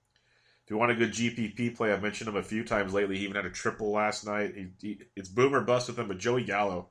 You 0.74 0.80
want 0.80 0.92
a 0.92 0.96
good 0.96 1.12
GPP 1.12 1.77
play, 1.77 1.94
I've 1.94 2.01
mentioned 2.01 2.27
him 2.27 2.36
a 2.36 2.42
few 2.42 2.63
times 2.63 2.96
lately. 2.96 3.20
He 3.20 3.25
even 3.25 3.36
had 3.36 3.46
a 3.46 3.51
triple 3.51 3.92
last 3.92 4.25
night. 4.25 4.56
He, 4.56 4.70
he, 4.82 5.00
it's 5.15 5.30
boomer 5.30 5.62
bust 5.62 5.88
with 5.88 6.00
him, 6.00 6.08
but 6.08 6.18
Joey 6.18 6.44
Gallo, 6.44 6.89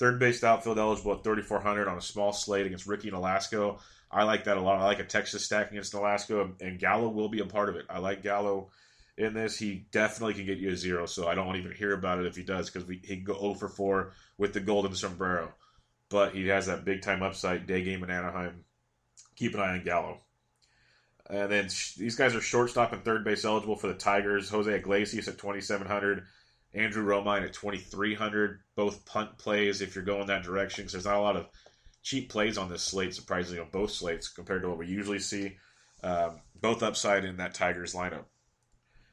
third 0.00 0.18
base 0.18 0.42
outfield 0.42 0.80
eligible 0.80 1.12
at 1.12 1.22
3,400 1.22 1.86
on 1.86 1.96
a 1.96 2.00
small 2.00 2.32
slate 2.32 2.66
against 2.66 2.88
Ricky 2.88 3.08
Nolasco. 3.08 3.78
I 4.10 4.24
like 4.24 4.42
that 4.44 4.56
a 4.56 4.60
lot. 4.60 4.80
I 4.80 4.84
like 4.84 4.98
a 4.98 5.04
Texas 5.04 5.44
stack 5.44 5.70
against 5.70 5.92
Nolasco, 5.92 6.60
and 6.60 6.80
Gallo 6.80 7.08
will 7.08 7.28
be 7.28 7.38
a 7.38 7.46
part 7.46 7.68
of 7.68 7.76
it. 7.76 7.86
I 7.88 8.00
like 8.00 8.24
Gallo 8.24 8.70
in 9.16 9.32
this. 9.32 9.56
He 9.56 9.86
definitely 9.92 10.34
can 10.34 10.46
get 10.46 10.58
you 10.58 10.70
a 10.72 10.76
zero, 10.76 11.06
so 11.06 11.28
I 11.28 11.36
don't 11.36 11.46
want 11.46 11.54
to 11.54 11.62
even 11.62 11.76
hear 11.76 11.92
about 11.92 12.18
it 12.18 12.26
if 12.26 12.34
he 12.34 12.42
does 12.42 12.68
because 12.68 12.88
he 12.88 12.96
can 12.96 13.22
go 13.22 13.38
0 13.38 13.54
for 13.54 13.68
4 13.68 14.12
with 14.38 14.54
the 14.54 14.60
golden 14.60 14.96
sombrero. 14.96 15.54
But 16.08 16.34
he 16.34 16.48
has 16.48 16.66
that 16.66 16.84
big 16.84 17.02
time 17.02 17.22
upside 17.22 17.68
day 17.68 17.84
game 17.84 18.02
in 18.02 18.10
Anaheim. 18.10 18.64
Keep 19.36 19.54
an 19.54 19.60
eye 19.60 19.74
on 19.74 19.84
Gallo. 19.84 20.18
And 21.30 21.50
then 21.50 21.68
sh- 21.68 21.94
these 21.94 22.16
guys 22.16 22.34
are 22.34 22.40
shortstop 22.40 22.92
and 22.92 23.04
third 23.04 23.24
base 23.24 23.44
eligible 23.44 23.76
for 23.76 23.86
the 23.86 23.94
Tigers. 23.94 24.50
Jose 24.50 24.72
Iglesias 24.72 25.28
at 25.28 25.38
2,700. 25.38 26.24
Andrew 26.74 27.04
Romine 27.04 27.44
at 27.44 27.52
2,300. 27.52 28.60
Both 28.76 29.04
punt 29.04 29.38
plays 29.38 29.80
if 29.80 29.94
you're 29.94 30.04
going 30.04 30.26
that 30.26 30.42
direction 30.42 30.82
because 30.82 30.92
there's 30.92 31.04
not 31.04 31.16
a 31.16 31.20
lot 31.20 31.36
of 31.36 31.46
cheap 32.02 32.30
plays 32.30 32.58
on 32.58 32.68
this 32.68 32.82
slate, 32.82 33.14
surprisingly, 33.14 33.60
on 33.60 33.68
both 33.70 33.90
slates 33.92 34.28
compared 34.28 34.62
to 34.62 34.68
what 34.68 34.78
we 34.78 34.86
usually 34.86 35.18
see. 35.18 35.56
Um, 36.02 36.40
both 36.60 36.82
upside 36.82 37.24
in 37.24 37.36
that 37.36 37.54
Tigers 37.54 37.94
lineup. 37.94 38.24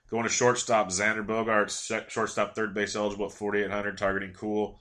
Going 0.10 0.24
to 0.24 0.30
shortstop, 0.30 0.88
Xander 0.88 1.26
Bogaerts, 1.26 2.10
shortstop, 2.10 2.56
third 2.56 2.74
base 2.74 2.96
eligible 2.96 3.26
at 3.26 3.34
4,800, 3.34 3.98
targeting 3.98 4.34
Kuhl. 4.34 4.80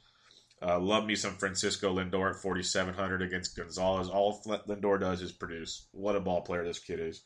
Uh, 0.63 0.79
love 0.79 1.05
me 1.05 1.15
some 1.15 1.35
Francisco 1.35 1.95
Lindor 1.95 2.31
at 2.31 2.37
4,700 2.37 3.23
against 3.23 3.57
Gonzalez. 3.57 4.09
All 4.09 4.43
Lindor 4.47 4.99
does 4.99 5.21
is 5.21 5.33
produce. 5.33 5.87
What 5.93 6.17
a 6.17 6.21
ball 6.21 6.41
player 6.41 6.65
this 6.65 6.79
kid 6.79 7.01
is. 7.01 7.23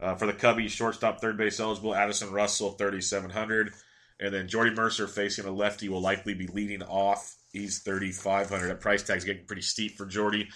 Uh, 0.00 0.14
for 0.14 0.26
the 0.26 0.32
Cubbies, 0.32 0.70
shortstop, 0.70 1.20
third 1.20 1.36
base 1.36 1.60
eligible, 1.60 1.94
Addison 1.94 2.30
Russell, 2.30 2.72
3,700. 2.72 3.72
And 4.20 4.32
then 4.32 4.48
Jordy 4.48 4.74
Mercer 4.74 5.08
facing 5.08 5.46
a 5.46 5.50
lefty 5.50 5.88
will 5.88 6.00
likely 6.00 6.34
be 6.34 6.46
leading 6.46 6.82
off. 6.82 7.36
He's 7.52 7.80
3,500. 7.80 8.68
That 8.68 8.80
price 8.80 9.02
tag's 9.02 9.24
getting 9.24 9.46
pretty 9.46 9.62
steep 9.62 9.96
for 9.96 10.06
Jordy. 10.06 10.48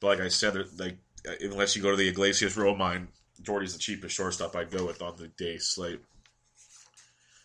But 0.00 0.06
like 0.06 0.20
I 0.20 0.28
said, 0.28 0.56
like 0.78 0.98
unless 1.40 1.74
you 1.74 1.82
go 1.82 1.90
to 1.90 1.96
the 1.96 2.08
Iglesias 2.08 2.56
Romine, 2.56 3.08
Jordy's 3.42 3.72
the 3.72 3.78
cheapest 3.78 4.14
shortstop 4.14 4.54
I'd 4.54 4.70
go 4.70 4.86
with 4.86 5.02
on 5.02 5.16
the 5.16 5.28
day 5.28 5.58
slate. 5.58 6.00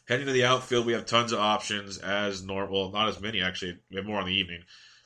Heading 0.10 0.26
to 0.26 0.34
the 0.34 0.46
outfield, 0.46 0.88
we 0.88 0.94
have 0.94 1.06
tons 1.06 1.34
of 1.34 1.40
options 1.40 2.00
as 2.00 2.44
normal. 2.44 2.82
Well, 2.82 2.92
not 2.92 3.10
as 3.10 3.22
many 3.22 3.44
actually. 3.44 3.78
We 3.92 3.98
have 3.98 4.08
more 4.08 4.20
on 4.20 4.26
the 4.26 4.34
evening, 4.34 4.64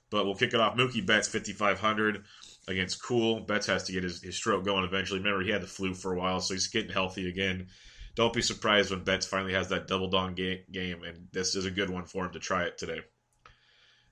but 0.09 0.23
we'll 0.23 0.35
kick 0.35 0.53
it 0.53 0.61
off. 0.61 0.77
Mookie 0.77 1.05
Betts, 1.05 1.27
5,500 1.27 2.23
against 2.69 3.03
Kuhl. 3.03 3.41
Betts 3.41 3.67
has 3.67 3.83
to 3.83 3.91
get 3.91 4.03
his, 4.03 4.23
his 4.23 4.37
stroke 4.37 4.63
going 4.63 4.85
eventually. 4.85 5.19
Remember, 5.19 5.43
he 5.43 5.51
had 5.51 5.61
the 5.61 5.67
flu 5.67 5.93
for 5.93 6.13
a 6.13 6.17
while, 6.17 6.39
so 6.39 6.53
he's 6.53 6.67
getting 6.67 6.89
healthy 6.89 7.27
again. 7.27 7.67
Don't 8.15 8.31
be 8.31 8.41
surprised 8.41 8.91
when 8.91 9.03
Betts 9.03 9.25
finally 9.25 9.51
has 9.51 9.67
that 9.69 9.89
double 9.89 10.09
down 10.09 10.35
game, 10.35 11.03
and 11.03 11.27
this 11.33 11.55
is 11.55 11.65
a 11.65 11.71
good 11.71 11.89
one 11.89 12.05
for 12.05 12.23
him 12.23 12.31
to 12.31 12.39
try 12.39 12.63
it 12.63 12.77
today. 12.77 13.01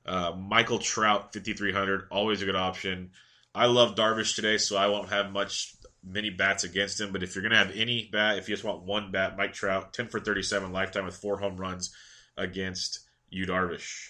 Uh, 0.06 0.34
Michael 0.38 0.80
Trout, 0.80 1.32
5,300, 1.32 2.10
always 2.12 2.42
a 2.42 2.46
good 2.46 2.58
option. 2.58 3.12
I 3.56 3.68
love 3.68 3.96
Darvish 3.96 4.36
today, 4.36 4.58
so 4.58 4.76
I 4.76 4.88
won't 4.88 5.08
have 5.08 5.32
much 5.32 5.74
many 6.04 6.30
bats 6.30 6.64
against 6.64 7.00
him. 7.00 7.12
But 7.12 7.24
if 7.24 7.36
you're 7.36 7.44
going 7.44 7.52
to 7.52 7.58
have 7.58 7.76
any 7.76 8.10
bat, 8.12 8.38
if 8.38 8.50
you 8.50 8.56
just 8.56 8.66
want 8.66 8.84
one 8.84 9.12
bat, 9.12 9.38
Mike 9.38 9.54
Trout, 9.54 9.94
10 9.94 10.08
for 10.08 10.20
37 10.20 10.72
lifetime 10.72 11.06
with 11.06 11.16
four 11.16 11.38
home 11.38 11.58
runs 11.58 11.94
against 12.38 13.02
Yu 13.30 13.46
Darvish. 13.46 14.10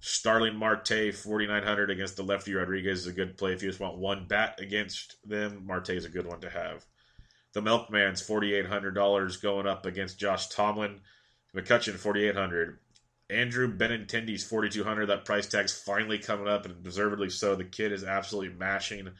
Starling 0.00 0.56
Marte, 0.56 1.14
4,900 1.14 1.90
against 1.90 2.16
the 2.16 2.24
lefty 2.24 2.54
Rodriguez 2.54 3.00
is 3.00 3.06
a 3.06 3.12
good 3.12 3.38
play. 3.38 3.52
If 3.52 3.62
you 3.62 3.68
just 3.68 3.80
want 3.80 3.98
one 3.98 4.26
bat 4.26 4.58
against 4.58 5.16
them, 5.24 5.64
Marte 5.64 5.90
is 5.90 6.04
a 6.04 6.10
good 6.10 6.26
one 6.26 6.40
to 6.40 6.50
have. 6.50 6.84
The 7.52 7.62
Milkman's 7.62 8.26
$4,800 8.26 9.42
going 9.42 9.66
up 9.66 9.86
against 9.86 10.18
Josh 10.18 10.48
Tomlin. 10.48 11.00
McCutchen, 11.54 11.94
4,800 11.94 12.78
Andrew 13.30 13.74
Benintendi's 13.74 14.44
4,200 14.44 15.06
That 15.06 15.24
price 15.24 15.46
tag's 15.46 15.72
finally 15.72 16.18
coming 16.18 16.48
up, 16.48 16.66
and 16.66 16.82
deservedly 16.82 17.30
so. 17.30 17.54
The 17.54 17.64
kid 17.64 17.92
is 17.92 18.04
absolutely 18.04 18.56
mashing. 18.56 19.10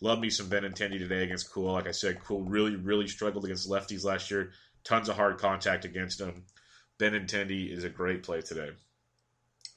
Love 0.00 0.20
me 0.20 0.28
some 0.28 0.50
Benintendi 0.50 0.98
today 0.98 1.24
against 1.24 1.50
Kuhl. 1.50 1.72
Like 1.72 1.86
I 1.86 1.92
said, 1.92 2.22
Kuhl 2.22 2.42
really, 2.42 2.76
really 2.76 3.08
struggled 3.08 3.44
against 3.44 3.68
lefties 3.68 4.04
last 4.04 4.30
year. 4.30 4.52
Tons 4.84 5.08
of 5.08 5.16
hard 5.16 5.38
contact 5.38 5.84
against 5.84 6.20
him. 6.20 6.44
Benintendi 6.98 7.72
is 7.72 7.84
a 7.84 7.88
great 7.88 8.22
play 8.22 8.40
today. 8.42 8.70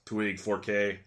Puig 0.05 0.41
4K. 0.41 0.97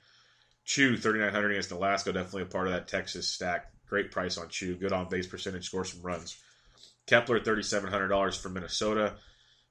Choo 0.65 0.97
3,900 0.97 1.51
against 1.51 1.71
Nolasco. 1.71 2.15
Definitely 2.15 2.43
a 2.43 2.47
part 2.47 2.69
of 2.69 2.73
that 2.73 2.89
Texas 2.89 3.29
stack. 3.29 3.73
Great 3.87 4.11
price 4.11 4.39
on 4.39 4.49
Choo. 4.49 4.77
Good 4.77 4.93
on 4.93 5.09
base 5.09 5.27
percentage. 5.27 5.67
Score 5.67 5.85
some 5.85 6.03
runs. 6.03 6.41
Kepler 7.07 7.41
$3,700 7.41 8.41
for 8.41 8.49
Minnesota. 8.49 9.15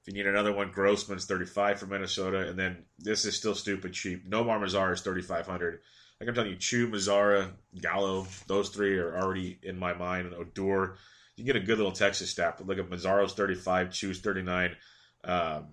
If 0.02 0.08
you 0.08 0.14
need 0.14 0.28
another 0.28 0.54
one, 0.54 0.72
Grossman's 0.72 1.26
35 1.26 1.80
for 1.80 1.86
Minnesota. 1.88 2.50
And 2.50 2.60
then 2.60 2.86
this 3.00 3.26
is 3.26 3.36
still 3.36 3.56
stupid 3.56 3.94
cheap. 3.94 4.30
Nomar 4.30 4.60
Mazar 4.60 4.94
is 4.94 5.02
3,500 5.02 5.80
Like 6.22 6.28
I'm 6.28 6.36
telling 6.36 6.52
you, 6.52 6.58
Choo, 6.58 6.88
Mazara, 6.88 7.50
Gallo, 7.82 8.28
those 8.46 8.70
three 8.70 8.96
are 9.00 9.20
already 9.20 9.58
in 9.64 9.80
my 9.80 9.96
mind. 9.96 10.28
And 10.28 10.36
Odor, 10.36 10.98
you 11.36 11.44
get 11.44 11.56
a 11.56 11.60
good 11.60 11.80
little 11.80 11.92
Texas 11.92 12.30
stack. 12.30 12.60
But 12.60 12.68
look 12.68 12.78
at 12.78 12.92
Mazara's 12.92 13.34
35, 13.34 13.90
Choo's 13.90 14.20
39, 14.20 14.76
um, 15.24 15.70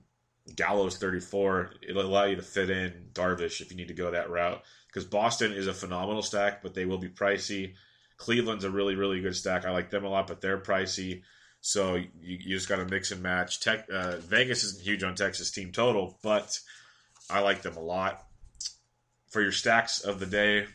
Gallo's 0.56 0.96
34. 0.96 1.72
It'll 1.86 2.00
allow 2.00 2.24
you 2.24 2.36
to 2.36 2.42
fit 2.42 2.70
in 2.70 3.10
Darvish 3.12 3.60
if 3.60 3.70
you 3.70 3.76
need 3.76 3.88
to 3.88 3.94
go 3.94 4.10
that 4.10 4.30
route. 4.30 4.62
Because 4.86 5.04
Boston 5.04 5.52
is 5.52 5.66
a 5.66 5.74
phenomenal 5.74 6.22
stack, 6.22 6.62
but 6.62 6.72
they 6.72 6.86
will 6.86 6.96
be 6.96 7.10
pricey. 7.10 7.74
Cleveland's 8.16 8.64
a 8.64 8.70
really, 8.70 8.94
really 8.94 9.20
good 9.20 9.36
stack. 9.36 9.66
I 9.66 9.70
like 9.70 9.90
them 9.90 10.06
a 10.06 10.08
lot, 10.08 10.28
but 10.28 10.40
they're 10.40 10.56
pricey. 10.56 11.24
So 11.60 11.96
you, 11.96 12.08
you 12.22 12.56
just 12.56 12.70
got 12.70 12.76
to 12.76 12.86
mix 12.86 13.10
and 13.10 13.22
match. 13.22 13.60
Tech, 13.60 13.86
uh, 13.92 14.16
Vegas 14.16 14.64
isn't 14.64 14.82
huge 14.82 15.02
on 15.02 15.14
Texas 15.14 15.50
team 15.50 15.72
total, 15.72 16.18
but 16.22 16.58
I 17.28 17.40
like 17.40 17.60
them 17.60 17.76
a 17.76 17.82
lot. 17.82 18.24
For 19.30 19.42
your 19.42 19.52
stacks 19.52 20.00
of 20.00 20.20
the 20.20 20.26
day, 20.26 20.66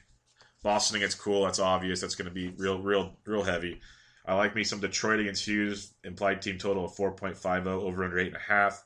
Boston 0.62 0.98
against 0.98 1.20
Kuhl, 1.20 1.44
that's 1.44 1.60
obvious. 1.60 2.02
That's 2.02 2.16
going 2.16 2.28
to 2.28 2.34
be 2.34 2.50
real, 2.50 2.80
real, 2.80 3.14
real 3.26 3.44
heavy. 3.44 3.82
I 4.26 4.36
like 4.36 4.56
me 4.56 4.64
some 4.64 4.80
Detroit 4.80 5.20
against 5.20 5.46
Hughes, 5.46 5.94
implied 6.04 6.42
team 6.42 6.58
total 6.58 6.86
of 6.86 6.96
4.50, 6.96 7.68
over 7.68 8.04
under 8.06 8.18
8.5. 8.18 8.78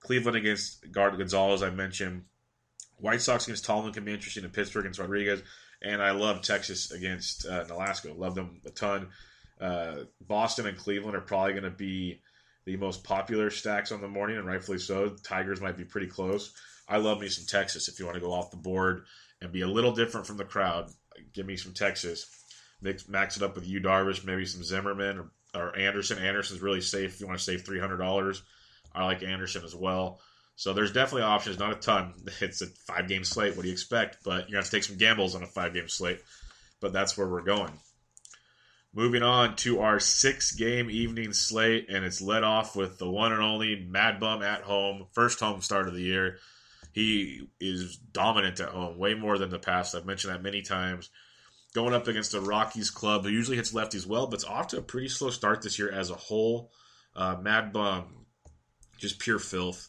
Cleveland 0.00 0.36
against 0.36 0.90
Guard 0.92 1.16
Gonzalez, 1.16 1.62
I 1.62 1.70
mentioned. 1.70 2.24
White 2.98 3.22
Sox 3.22 3.46
against 3.46 3.64
Tomlin 3.64 3.92
can 3.92 4.04
be 4.04 4.12
interesting, 4.12 4.44
and 4.44 4.52
Pittsburgh 4.52 4.84
against 4.84 5.00
Rodriguez. 5.00 5.42
And 5.82 6.02
I 6.02 6.10
love 6.12 6.42
Texas 6.42 6.92
against 6.92 7.46
uh, 7.46 7.64
Nolasco. 7.64 8.16
Love 8.16 8.34
them 8.34 8.60
a 8.66 8.70
ton. 8.70 9.08
Uh, 9.60 10.04
Boston 10.20 10.66
and 10.66 10.76
Cleveland 10.76 11.16
are 11.16 11.20
probably 11.20 11.52
going 11.52 11.64
to 11.64 11.70
be 11.70 12.20
the 12.64 12.76
most 12.76 13.02
popular 13.02 13.50
stacks 13.50 13.90
on 13.92 14.00
the 14.00 14.08
morning, 14.08 14.36
and 14.36 14.46
rightfully 14.46 14.78
so. 14.78 15.16
Tigers 15.24 15.60
might 15.60 15.76
be 15.76 15.84
pretty 15.84 16.06
close. 16.06 16.52
I 16.92 16.98
love 16.98 17.20
me 17.20 17.28
some 17.28 17.46
Texas 17.46 17.88
if 17.88 17.98
you 17.98 18.04
want 18.04 18.16
to 18.16 18.20
go 18.20 18.34
off 18.34 18.50
the 18.50 18.58
board 18.58 19.06
and 19.40 19.50
be 19.50 19.62
a 19.62 19.68
little 19.68 19.92
different 19.92 20.26
from 20.26 20.36
the 20.36 20.44
crowd. 20.44 20.90
Give 21.32 21.46
me 21.46 21.56
some 21.56 21.72
Texas. 21.72 22.26
Mix, 22.82 23.08
max 23.08 23.38
it 23.38 23.42
up 23.42 23.54
with 23.54 23.66
Yu 23.66 23.80
Darvish, 23.80 24.26
maybe 24.26 24.44
some 24.44 24.62
Zimmerman 24.62 25.18
or, 25.18 25.30
or 25.58 25.74
Anderson. 25.74 26.18
Anderson's 26.18 26.60
really 26.60 26.82
safe 26.82 27.14
if 27.14 27.20
you 27.20 27.26
want 27.26 27.38
to 27.38 27.44
save 27.44 27.64
$300. 27.64 28.42
I 28.94 29.04
like 29.06 29.22
Anderson 29.22 29.64
as 29.64 29.74
well. 29.74 30.20
So 30.56 30.74
there's 30.74 30.92
definitely 30.92 31.22
options, 31.22 31.58
not 31.58 31.72
a 31.72 31.76
ton. 31.76 32.12
It's 32.42 32.60
a 32.60 32.66
five 32.86 33.08
game 33.08 33.24
slate. 33.24 33.56
What 33.56 33.62
do 33.62 33.68
you 33.68 33.72
expect? 33.72 34.18
But 34.22 34.50
to 34.50 34.56
have 34.56 34.66
to 34.66 34.70
take 34.70 34.84
some 34.84 34.98
gambles 34.98 35.34
on 35.34 35.42
a 35.42 35.46
five 35.46 35.72
game 35.72 35.88
slate. 35.88 36.20
But 36.78 36.92
that's 36.92 37.16
where 37.16 37.26
we're 37.26 37.40
going. 37.40 37.72
Moving 38.92 39.22
on 39.22 39.56
to 39.56 39.80
our 39.80 39.98
six 39.98 40.52
game 40.52 40.90
evening 40.90 41.32
slate, 41.32 41.86
and 41.88 42.04
it's 42.04 42.20
led 42.20 42.44
off 42.44 42.76
with 42.76 42.98
the 42.98 43.08
one 43.08 43.32
and 43.32 43.40
only 43.40 43.86
Mad 43.88 44.20
Bum 44.20 44.42
at 44.42 44.60
home, 44.60 45.06
first 45.14 45.40
home 45.40 45.62
start 45.62 45.88
of 45.88 45.94
the 45.94 46.02
year. 46.02 46.36
He 46.92 47.48
is 47.58 47.96
dominant 47.96 48.60
at 48.60 48.68
home, 48.68 48.98
way 48.98 49.14
more 49.14 49.38
than 49.38 49.50
the 49.50 49.58
past. 49.58 49.94
I've 49.94 50.06
mentioned 50.06 50.34
that 50.34 50.42
many 50.42 50.62
times. 50.62 51.10
Going 51.74 51.94
up 51.94 52.06
against 52.06 52.32
the 52.32 52.40
Rockies 52.40 52.90
club, 52.90 53.24
who 53.24 53.30
usually 53.30 53.56
hits 53.56 53.72
lefties 53.72 54.06
well, 54.06 54.26
but 54.26 54.34
it's 54.34 54.44
off 54.44 54.68
to 54.68 54.78
a 54.78 54.82
pretty 54.82 55.08
slow 55.08 55.30
start 55.30 55.62
this 55.62 55.78
year 55.78 55.90
as 55.90 56.10
a 56.10 56.14
whole. 56.14 56.70
Uh, 57.16 57.36
Mad 57.40 57.72
Bum, 57.72 58.26
just 58.98 59.18
pure 59.18 59.38
filth. 59.38 59.88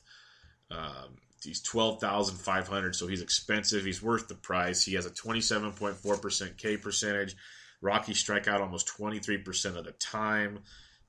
Um, 0.72 1.17
he's 1.43 1.62
twelve 1.62 2.00
thousand 2.00 2.38
five 2.38 2.69
hundred, 2.69 2.95
so 2.95 3.07
he's 3.07 3.22
expensive. 3.22 3.83
He's 3.83 4.01
worth 4.01 4.29
the 4.29 4.36
price. 4.36 4.83
He 4.83 4.93
has 4.93 5.05
a 5.05 5.13
twenty-seven 5.13 5.74
point 5.74 5.95
four 5.98 6.15
percent 6.17 6.57
K 6.57 6.77
percentage. 6.77 7.36
Rockies 7.81 8.19
strike 8.19 8.48
out 8.48 8.62
almost 8.62 8.88
twenty 8.88 9.19
three 9.19 9.39
percent 9.39 9.75
of 9.75 9.83
the 9.83 9.91
time. 9.91 10.60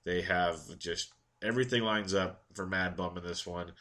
They 0.05 0.23
have 0.23 0.59
just 0.79 1.13
everything 1.41 1.83
lines 1.83 2.15
up 2.15 2.43
for 2.55 2.67
Mad 2.67 2.97
Bum 2.97 3.17
in 3.17 3.23
this 3.23 3.47
one. 3.47 3.73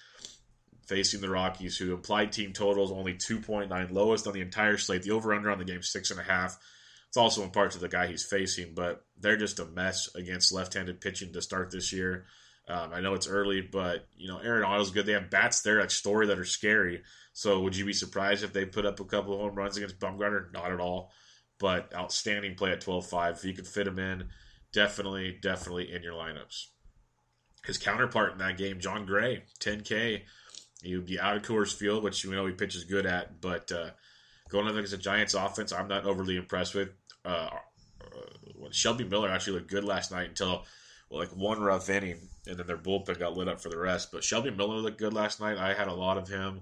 Facing 0.88 1.22
the 1.22 1.30
Rockies, 1.30 1.78
who 1.78 1.94
implied 1.94 2.32
team 2.32 2.52
totals 2.52 2.92
only 2.92 3.16
two 3.16 3.40
point 3.40 3.70
nine, 3.70 3.94
lowest 3.94 4.28
on 4.28 4.34
the 4.34 4.42
entire 4.42 4.78
slate. 4.78 5.04
The 5.04 5.12
over/under 5.12 5.50
on 5.50 5.60
the 5.60 5.66
game 5.66 5.82
six 5.82 6.12
and 6.12 6.20
a 6.20 6.24
half. 6.24 6.60
It's 7.08 7.18
also 7.18 7.44
in 7.44 7.52
part 7.52 7.72
to 7.72 7.80
the 7.80 7.88
guy 7.88 8.08
he's 8.08 8.26
facing, 8.26 8.74
but 8.74 9.06
they're 9.20 9.38
just 9.38 9.60
a 9.60 9.66
mess 9.66 10.10
against 10.16 10.52
left-handed 10.52 11.00
pitching 11.00 11.32
to 11.34 11.42
start 11.42 11.72
this 11.72 11.94
year. 11.94 12.26
Um, 12.68 12.94
I 12.94 13.02
know 13.02 13.14
it's 13.14 13.28
early, 13.28 13.62
but 13.62 14.08
you 14.16 14.28
know 14.28 14.40
Arenado's 14.40 14.92
good. 14.92 15.06
They 15.06 15.14
have 15.14 15.30
bats 15.30 15.62
there 15.62 15.80
like 15.80 15.92
Story 15.92 16.28
that 16.28 16.40
are 16.40 16.46
scary. 16.46 17.04
So 17.34 17.62
would 17.62 17.76
you 17.76 17.86
be 17.86 17.94
surprised 17.94 18.44
if 18.44 18.54
they 18.54 18.66
put 18.66 18.86
up 18.86 19.00
a 19.00 19.06
couple 19.06 19.34
of 19.34 19.42
home 19.42 19.56
runs 19.56 19.78
against 19.78 20.00
Bumgarner? 20.00 20.52
Not 20.54 20.72
at 20.72 20.80
all. 20.80 21.12
But 21.60 21.94
outstanding 21.94 22.56
play 22.56 22.72
at 22.72 22.82
12-5. 22.82 23.32
If 23.38 23.46
you 23.46 23.54
could 23.54 23.68
fit 23.68 23.88
him 23.88 24.00
in, 24.00 24.30
definitely, 24.74 25.38
definitely 25.42 25.92
in 25.94 26.04
your 26.04 26.14
lineups. 26.14 26.66
His 27.66 27.78
counterpart 27.78 28.34
in 28.34 28.40
that 28.40 28.58
game, 28.58 28.80
Jon 28.80 29.06
Gray, 29.06 29.44
10K. 29.60 30.24
He 30.84 30.96
would 30.96 31.06
be 31.06 31.20
out 31.20 31.38
of 31.38 31.44
Coors 31.44 31.74
Field, 31.74 32.04
which 32.04 32.26
we 32.26 32.36
know 32.36 32.46
he 32.46 32.54
pitches 32.54 32.84
good 32.84 33.06
at, 33.06 33.40
but 33.40 33.72
uh, 33.72 33.92
going 34.50 34.68
up 34.68 34.74
against 34.74 34.92
the 34.92 34.98
Giants 34.98 35.34
offense, 35.34 35.72
I'm 35.72 35.88
not 35.88 36.06
overly 36.06 36.36
impressed 36.36 36.76
with. 36.76 36.90
Uh, 37.24 37.50
uh, 38.02 38.70
Shelby 38.72 39.06
Miller 39.06 39.30
actually 39.30 39.60
looked 39.60 39.72
good 39.72 39.86
last 39.86 40.12
night 40.12 40.30
until 40.30 40.66
well, 41.10 41.22
like 41.22 41.30
one 41.30 41.62
rough 41.62 41.90
inning, 41.90 42.18
and 42.48 42.58
then 42.58 42.68
their 42.68 42.78
bullpen 42.78 43.20
got 43.20 43.38
lit 43.38 43.48
up 43.48 43.62
for 43.62 43.70
the 43.70 43.78
rest. 43.78 44.12
But 44.12 44.24
Shelby 44.24 44.52
Miller 44.52 44.76
looked 44.76 45.00
good 45.00 45.14
last 45.14 45.40
night. 45.40 45.58
I 45.58 45.74
had 45.74 45.88
a 45.88 45.94
lot 45.94 46.18
of 46.18 46.28
him. 46.28 46.62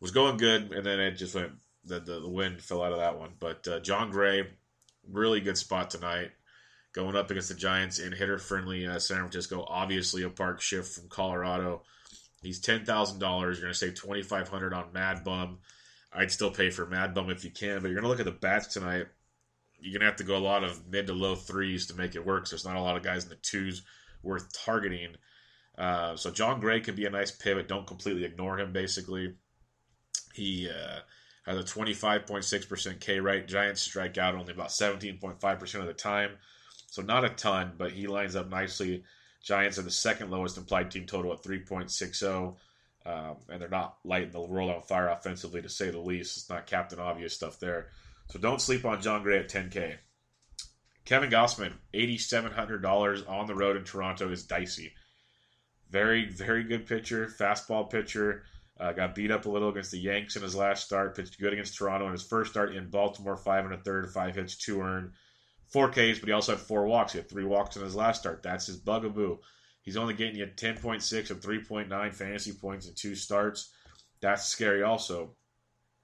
Was 0.00 0.10
going 0.10 0.36
good, 0.36 0.72
and 0.72 0.84
then 0.84 1.00
it 1.00 1.12
just 1.12 1.34
went. 1.34 1.52
The, 1.86 2.00
the, 2.00 2.20
the 2.20 2.30
wind 2.30 2.62
fell 2.62 2.82
out 2.82 2.92
of 2.92 2.98
that 2.98 3.18
one. 3.18 3.32
But 3.38 3.68
uh, 3.68 3.80
Jon 3.80 4.10
Gray, 4.10 4.48
really 5.06 5.40
good 5.40 5.58
spot 5.58 5.90
tonight. 5.90 6.30
Going 6.94 7.14
up 7.14 7.30
against 7.30 7.50
the 7.50 7.54
Giants 7.54 7.98
in 7.98 8.12
hitter 8.12 8.38
friendly 8.38 8.86
uh, 8.86 8.98
San 8.98 9.18
Francisco. 9.18 9.66
Obviously, 9.68 10.22
a 10.22 10.30
park 10.30 10.62
shift 10.62 10.94
from 10.94 11.08
Colorado. 11.08 11.82
He's 12.44 12.60
ten 12.60 12.84
thousand 12.84 13.18
dollars. 13.18 13.58
You're 13.58 13.68
to 13.68 13.74
save 13.74 13.94
twenty 13.94 14.22
five 14.22 14.48
hundred 14.48 14.74
on 14.74 14.92
Mad 14.92 15.24
Bum. 15.24 15.58
I'd 16.12 16.30
still 16.30 16.50
pay 16.50 16.70
for 16.70 16.86
Mad 16.86 17.14
Bum 17.14 17.30
if 17.30 17.44
you 17.44 17.50
can, 17.50 17.80
but 17.80 17.90
you're 17.90 18.00
to 18.00 18.08
look 18.08 18.20
at 18.20 18.26
the 18.26 18.30
bats 18.30 18.68
tonight 18.68 19.06
you're 19.84 19.92
gonna 19.92 20.06
have 20.08 20.16
to 20.16 20.24
go 20.24 20.36
a 20.36 20.38
lot 20.38 20.64
of 20.64 20.86
mid 20.88 21.06
to 21.06 21.12
low 21.12 21.34
threes 21.34 21.86
to 21.86 21.94
make 21.94 22.14
it 22.14 22.24
work. 22.24 22.46
So 22.46 22.56
there's 22.56 22.64
not 22.64 22.76
a 22.76 22.80
lot 22.80 22.96
of 22.96 23.02
guys 23.02 23.24
in 23.24 23.30
the 23.30 23.36
twos 23.36 23.82
worth 24.22 24.50
targeting. 24.64 25.16
Uh, 25.76 26.16
so 26.16 26.30
Jon 26.30 26.58
Gray 26.58 26.80
could 26.80 26.96
be 26.96 27.04
a 27.04 27.10
nice 27.10 27.30
pivot. 27.30 27.68
Don't 27.68 27.86
completely 27.86 28.24
ignore 28.24 28.58
him. 28.58 28.72
Basically, 28.72 29.34
he 30.32 30.70
uh, 30.70 31.00
has 31.44 31.58
a 31.58 31.62
25.6% 31.62 33.00
K 33.00 33.20
rate. 33.20 33.46
Giants 33.46 33.82
strike 33.82 34.16
out 34.16 34.34
only 34.34 34.54
about 34.54 34.68
17.5% 34.68 35.80
of 35.80 35.86
the 35.86 35.92
time, 35.92 36.30
so 36.86 37.02
not 37.02 37.24
a 37.24 37.30
ton, 37.30 37.72
but 37.76 37.90
he 37.90 38.06
lines 38.06 38.36
up 38.36 38.48
nicely. 38.48 39.04
Giants 39.44 39.78
are 39.78 39.82
the 39.82 39.90
second 39.90 40.30
lowest 40.30 40.56
implied 40.56 40.90
team 40.90 41.06
total 41.06 41.32
at 41.32 41.42
3.60. 41.42 42.56
Um, 43.06 43.36
and 43.50 43.60
they're 43.60 43.68
not 43.68 43.98
lighting 44.02 44.30
the 44.30 44.40
world 44.40 44.70
on 44.70 44.80
fire 44.80 45.08
offensively, 45.08 45.60
to 45.60 45.68
say 45.68 45.90
the 45.90 45.98
least. 45.98 46.38
It's 46.38 46.50
not 46.50 46.66
Captain 46.66 46.98
Obvious 46.98 47.34
stuff 47.34 47.60
there. 47.60 47.88
So 48.30 48.38
don't 48.38 48.62
sleep 48.62 48.86
on 48.86 49.02
Jon 49.02 49.22
Gray 49.22 49.38
at 49.38 49.50
10K. 49.50 49.96
Kevin 51.04 51.28
Gausman, 51.28 51.74
$8,700 51.92 53.28
on 53.28 53.46
the 53.46 53.54
road 53.54 53.76
in 53.76 53.84
Toronto 53.84 54.30
is 54.32 54.44
dicey. 54.44 54.94
Very, 55.90 56.24
very 56.24 56.64
good 56.64 56.86
pitcher, 56.86 57.26
fastball 57.26 57.90
pitcher. 57.90 58.44
Uh, 58.80 58.92
got 58.92 59.14
beat 59.14 59.30
up 59.30 59.44
a 59.44 59.50
little 59.50 59.68
against 59.68 59.90
the 59.90 59.98
Yanks 59.98 60.34
in 60.34 60.42
his 60.42 60.56
last 60.56 60.86
start. 60.86 61.14
Pitched 61.14 61.38
good 61.38 61.52
against 61.52 61.76
Toronto 61.76 62.06
in 62.06 62.12
his 62.12 62.22
first 62.22 62.50
start 62.50 62.74
in 62.74 62.88
Baltimore, 62.88 63.36
five 63.36 63.66
and 63.66 63.74
a 63.74 63.76
third, 63.76 64.10
five 64.10 64.34
hits, 64.34 64.56
two 64.56 64.80
earned, 64.80 65.12
four 65.68 65.88
Ks, 65.90 66.18
but 66.18 66.26
he 66.26 66.32
also 66.32 66.52
had 66.52 66.60
four 66.60 66.86
walks. 66.86 67.12
He 67.12 67.18
had 67.18 67.28
three 67.28 67.44
walks 67.44 67.76
in 67.76 67.82
his 67.82 67.94
last 67.96 68.20
start. 68.20 68.42
That's 68.42 68.66
his 68.66 68.76
bugaboo. 68.76 69.38
He's 69.82 69.96
only 69.96 70.14
getting 70.14 70.36
you 70.36 70.46
10.6 70.46 71.30
and 71.30 71.40
3.9 71.40 72.14
fantasy 72.14 72.52
points 72.52 72.86
in 72.86 72.94
two 72.94 73.14
starts. 73.14 73.70
That's 74.20 74.46
scary 74.46 74.82
also. 74.82 75.34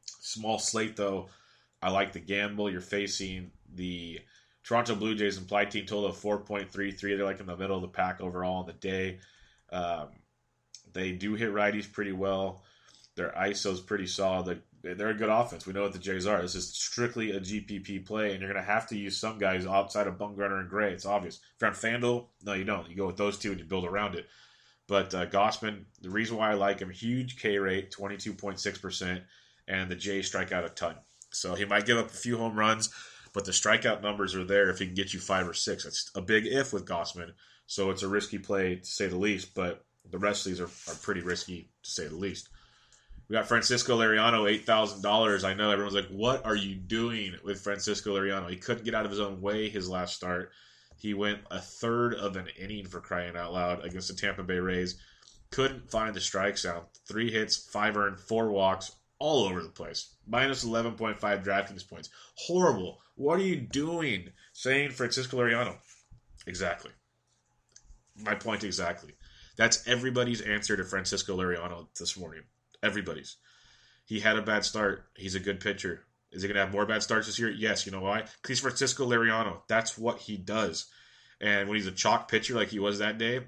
Small 0.05 0.59
slate, 0.59 0.97
though. 0.97 1.29
I 1.83 1.91
like 1.91 2.13
the 2.13 2.21
gamble. 2.21 2.71
You're 2.71 2.83
facing 2.83 3.53
the 3.75 4.21
Toronto 4.63 4.95
Blue 4.95 5.15
Jays 5.15 5.39
implied 5.39 5.71
team 5.71 5.87
total 5.87 6.11
of 6.11 6.17
4.33. 6.17 7.01
They're 7.01 7.25
like 7.25 7.41
in 7.41 7.47
the 7.47 7.57
middle 7.57 7.77
of 7.77 7.83
the 7.83 7.89
pack 7.89 8.21
overall 8.21 8.57
on 8.57 8.67
the 8.67 8.75
day. 8.75 9.19
Um, 9.73 10.09
they 10.93 11.13
do 11.13 11.35
hit 11.35 11.51
righties 11.51 11.91
pretty 11.91 12.13
well. 12.13 12.63
Their 13.15 13.33
ISO's 13.33 13.81
pretty 13.81 14.07
solid. 14.07 14.63
They're, 14.83 15.11
a 15.11 15.15
good 15.15 15.29
offense. 15.29 15.67
We 15.67 15.75
know 15.75 15.83
what 15.83 15.93
the 15.93 15.99
Jays 15.99 16.27
are. 16.27 16.41
This 16.41 16.55
is 16.55 16.73
strictly 16.73 17.33
a 17.33 17.41
GPP 17.41 18.07
play, 18.07 18.33
and 18.33 18.41
you're 18.41 18.51
going 18.51 18.65
to 18.65 18.73
have 18.73 18.87
to 18.89 18.97
use 18.97 19.19
some 19.19 19.39
guys 19.39 19.67
outside 19.67 20.07
of 20.07 20.17
Bumgarner 20.17 20.61
and 20.61 20.71
Gray. 20.71 20.93
It's 20.93 21.05
obvious. 21.05 21.37
If 21.37 21.61
you're 21.61 21.69
on 21.69 21.77
FanDuel, 21.77 22.27
no, 22.45 22.53
you 22.55 22.65
don't. 22.65 22.89
You 22.89 22.97
go 22.97 23.07
with 23.07 23.19
those 23.19 23.37
two 23.37 23.51
and 23.51 23.61
you 23.61 23.67
build 23.67 23.85
around 23.85 24.15
it. 24.15 24.27
But 24.89 25.15
uh, 25.15 25.27
Gausman, 25.27 25.85
the 26.01 26.11
reason 26.11 26.37
why 26.37 26.51
I 26.51 26.55
like 26.55 26.81
him, 26.81 26.91
huge 26.91 27.39
K 27.39 27.59
rate, 27.59 27.93
22.6%, 27.93 29.23
and 29.69 29.91
the 29.91 29.95
Jays 29.95 30.27
strike 30.27 30.51
out 30.51 30.65
a 30.65 30.71
ton. 30.71 30.97
So 31.31 31.55
he 31.55 31.65
might 31.65 31.87
give 31.87 31.99
up 31.99 32.07
a 32.07 32.15
few 32.15 32.39
home 32.39 32.59
runs, 32.59 32.93
but 33.33 33.45
the 33.45 33.53
strikeout 33.53 34.03
numbers 34.03 34.35
are 34.35 34.45
there 34.45 34.71
if 34.71 34.79
he 34.79 34.87
can 34.87 34.95
get 34.95 35.15
you 35.15 35.21
five 35.21 35.47
or 35.47 35.55
six. 35.55 35.85
That's 35.85 36.11
a 36.15 36.23
big 36.23 36.47
if 36.47 36.73
with 36.73 36.87
Gausman. 36.87 37.33
So 37.67 37.91
it's 37.91 38.03
a 38.03 38.09
risky 38.09 38.39
play 38.39 38.77
to 38.77 38.85
say 38.85 39.07
the 39.07 39.17
least, 39.17 39.55
but 39.55 39.85
the 40.11 40.19
rest 40.19 40.45
of 40.45 40.51
these 40.51 40.61
are, 40.61 40.93
are 40.93 40.97
pretty 40.97 41.21
risky 41.21 41.71
to 41.85 41.91
say 41.91 42.09
the 42.09 42.17
least. 42.17 42.49
We 43.31 43.35
got 43.37 43.47
Francisco 43.47 43.97
Liriano, 43.97 44.51
eight 44.51 44.67
thousand 44.67 45.03
dollars. 45.03 45.45
I 45.45 45.55
know 45.55 45.71
everyone's 45.71 45.95
like, 45.95 46.09
"What 46.09 46.45
are 46.45 46.57
you 46.57 46.75
doing 46.75 47.37
with 47.45 47.61
Francisco 47.61 48.17
Liriano?" 48.17 48.51
He 48.51 48.57
couldn't 48.57 48.85
get 48.85 48.93
out 48.93 49.05
of 49.05 49.13
his 49.13 49.21
own 49.21 49.41
way 49.41 49.69
his 49.69 49.89
last 49.89 50.17
start. 50.17 50.51
He 50.97 51.15
went 51.15 51.43
a 51.49 51.61
third 51.61 52.15
of 52.15 52.35
an 52.35 52.49
inning 52.59 52.87
for 52.87 53.01
crying 53.01 53.37
out 53.37 53.53
loud 53.53 53.85
against 53.85 54.09
the 54.09 54.15
Tampa 54.15 54.43
Bay 54.43 54.59
Rays. 54.59 55.01
Couldn't 55.53 55.89
find 55.93 56.13
the 56.13 56.21
strike 56.21 56.59
zone. 56.59 56.83
Three 57.07 57.31
hits, 57.31 57.57
five 57.57 57.97
earned, 57.97 58.19
four 58.19 58.51
walks, 58.51 58.97
all 59.21 59.45
over 59.45 59.63
the 59.63 59.69
place. 59.69 60.13
Minus 60.27 60.65
11.5 60.65 61.21
DraftKings 61.21 61.89
points. 61.89 62.11
Horrible. 62.35 63.01
What 63.15 63.39
are 63.39 63.45
you 63.45 63.61
doing? 63.61 64.31
Saying 64.55 64.91
Francisco 64.91 65.37
Liriano. 65.37 65.77
Exactly. 66.49 66.91
My 68.17 68.35
point 68.35 68.65
exactly. 68.65 69.13
That's 69.57 69.87
everybody's 69.87 70.41
answer 70.41 70.77
to 70.77 70.83
Francisco 70.83 71.37
Liriano 71.37 71.87
this 71.97 72.17
morning. 72.17 72.43
Everybody's. 72.83 73.37
He 74.05 74.21
had 74.21 74.37
a 74.37 74.43
bad 74.43 74.65
start. 74.65 75.05
He's 75.17 75.35
a 75.35 75.41
good 75.41 75.61
pitcher. 75.61 76.05
Is 76.33 76.43
he 76.43 76.49
going 76.49 76.57
to 76.57 76.63
have 76.63 76.73
more 76.73 76.87
bad 76.87 77.03
starts 77.03 77.27
this 77.27 77.39
year? 77.39 77.51
Yes. 77.51 77.87
You 77.87 77.93
know 77.93 78.01
why? 78.01 78.25
Because 78.43 78.61
Francisco 78.61 79.09
Liriano. 79.09 79.63
That's 79.69 79.99
what 79.99 80.19
he 80.19 80.37
does. 80.37 80.87
And 81.41 81.69
when 81.69 81.77
he's 81.77 81.87
a 81.87 81.93
chalk 81.93 82.29
pitcher 82.29 82.55
like 82.55 82.69
he 82.69 82.79
was 82.79 82.99
that 82.99 83.19
day, 83.19 83.41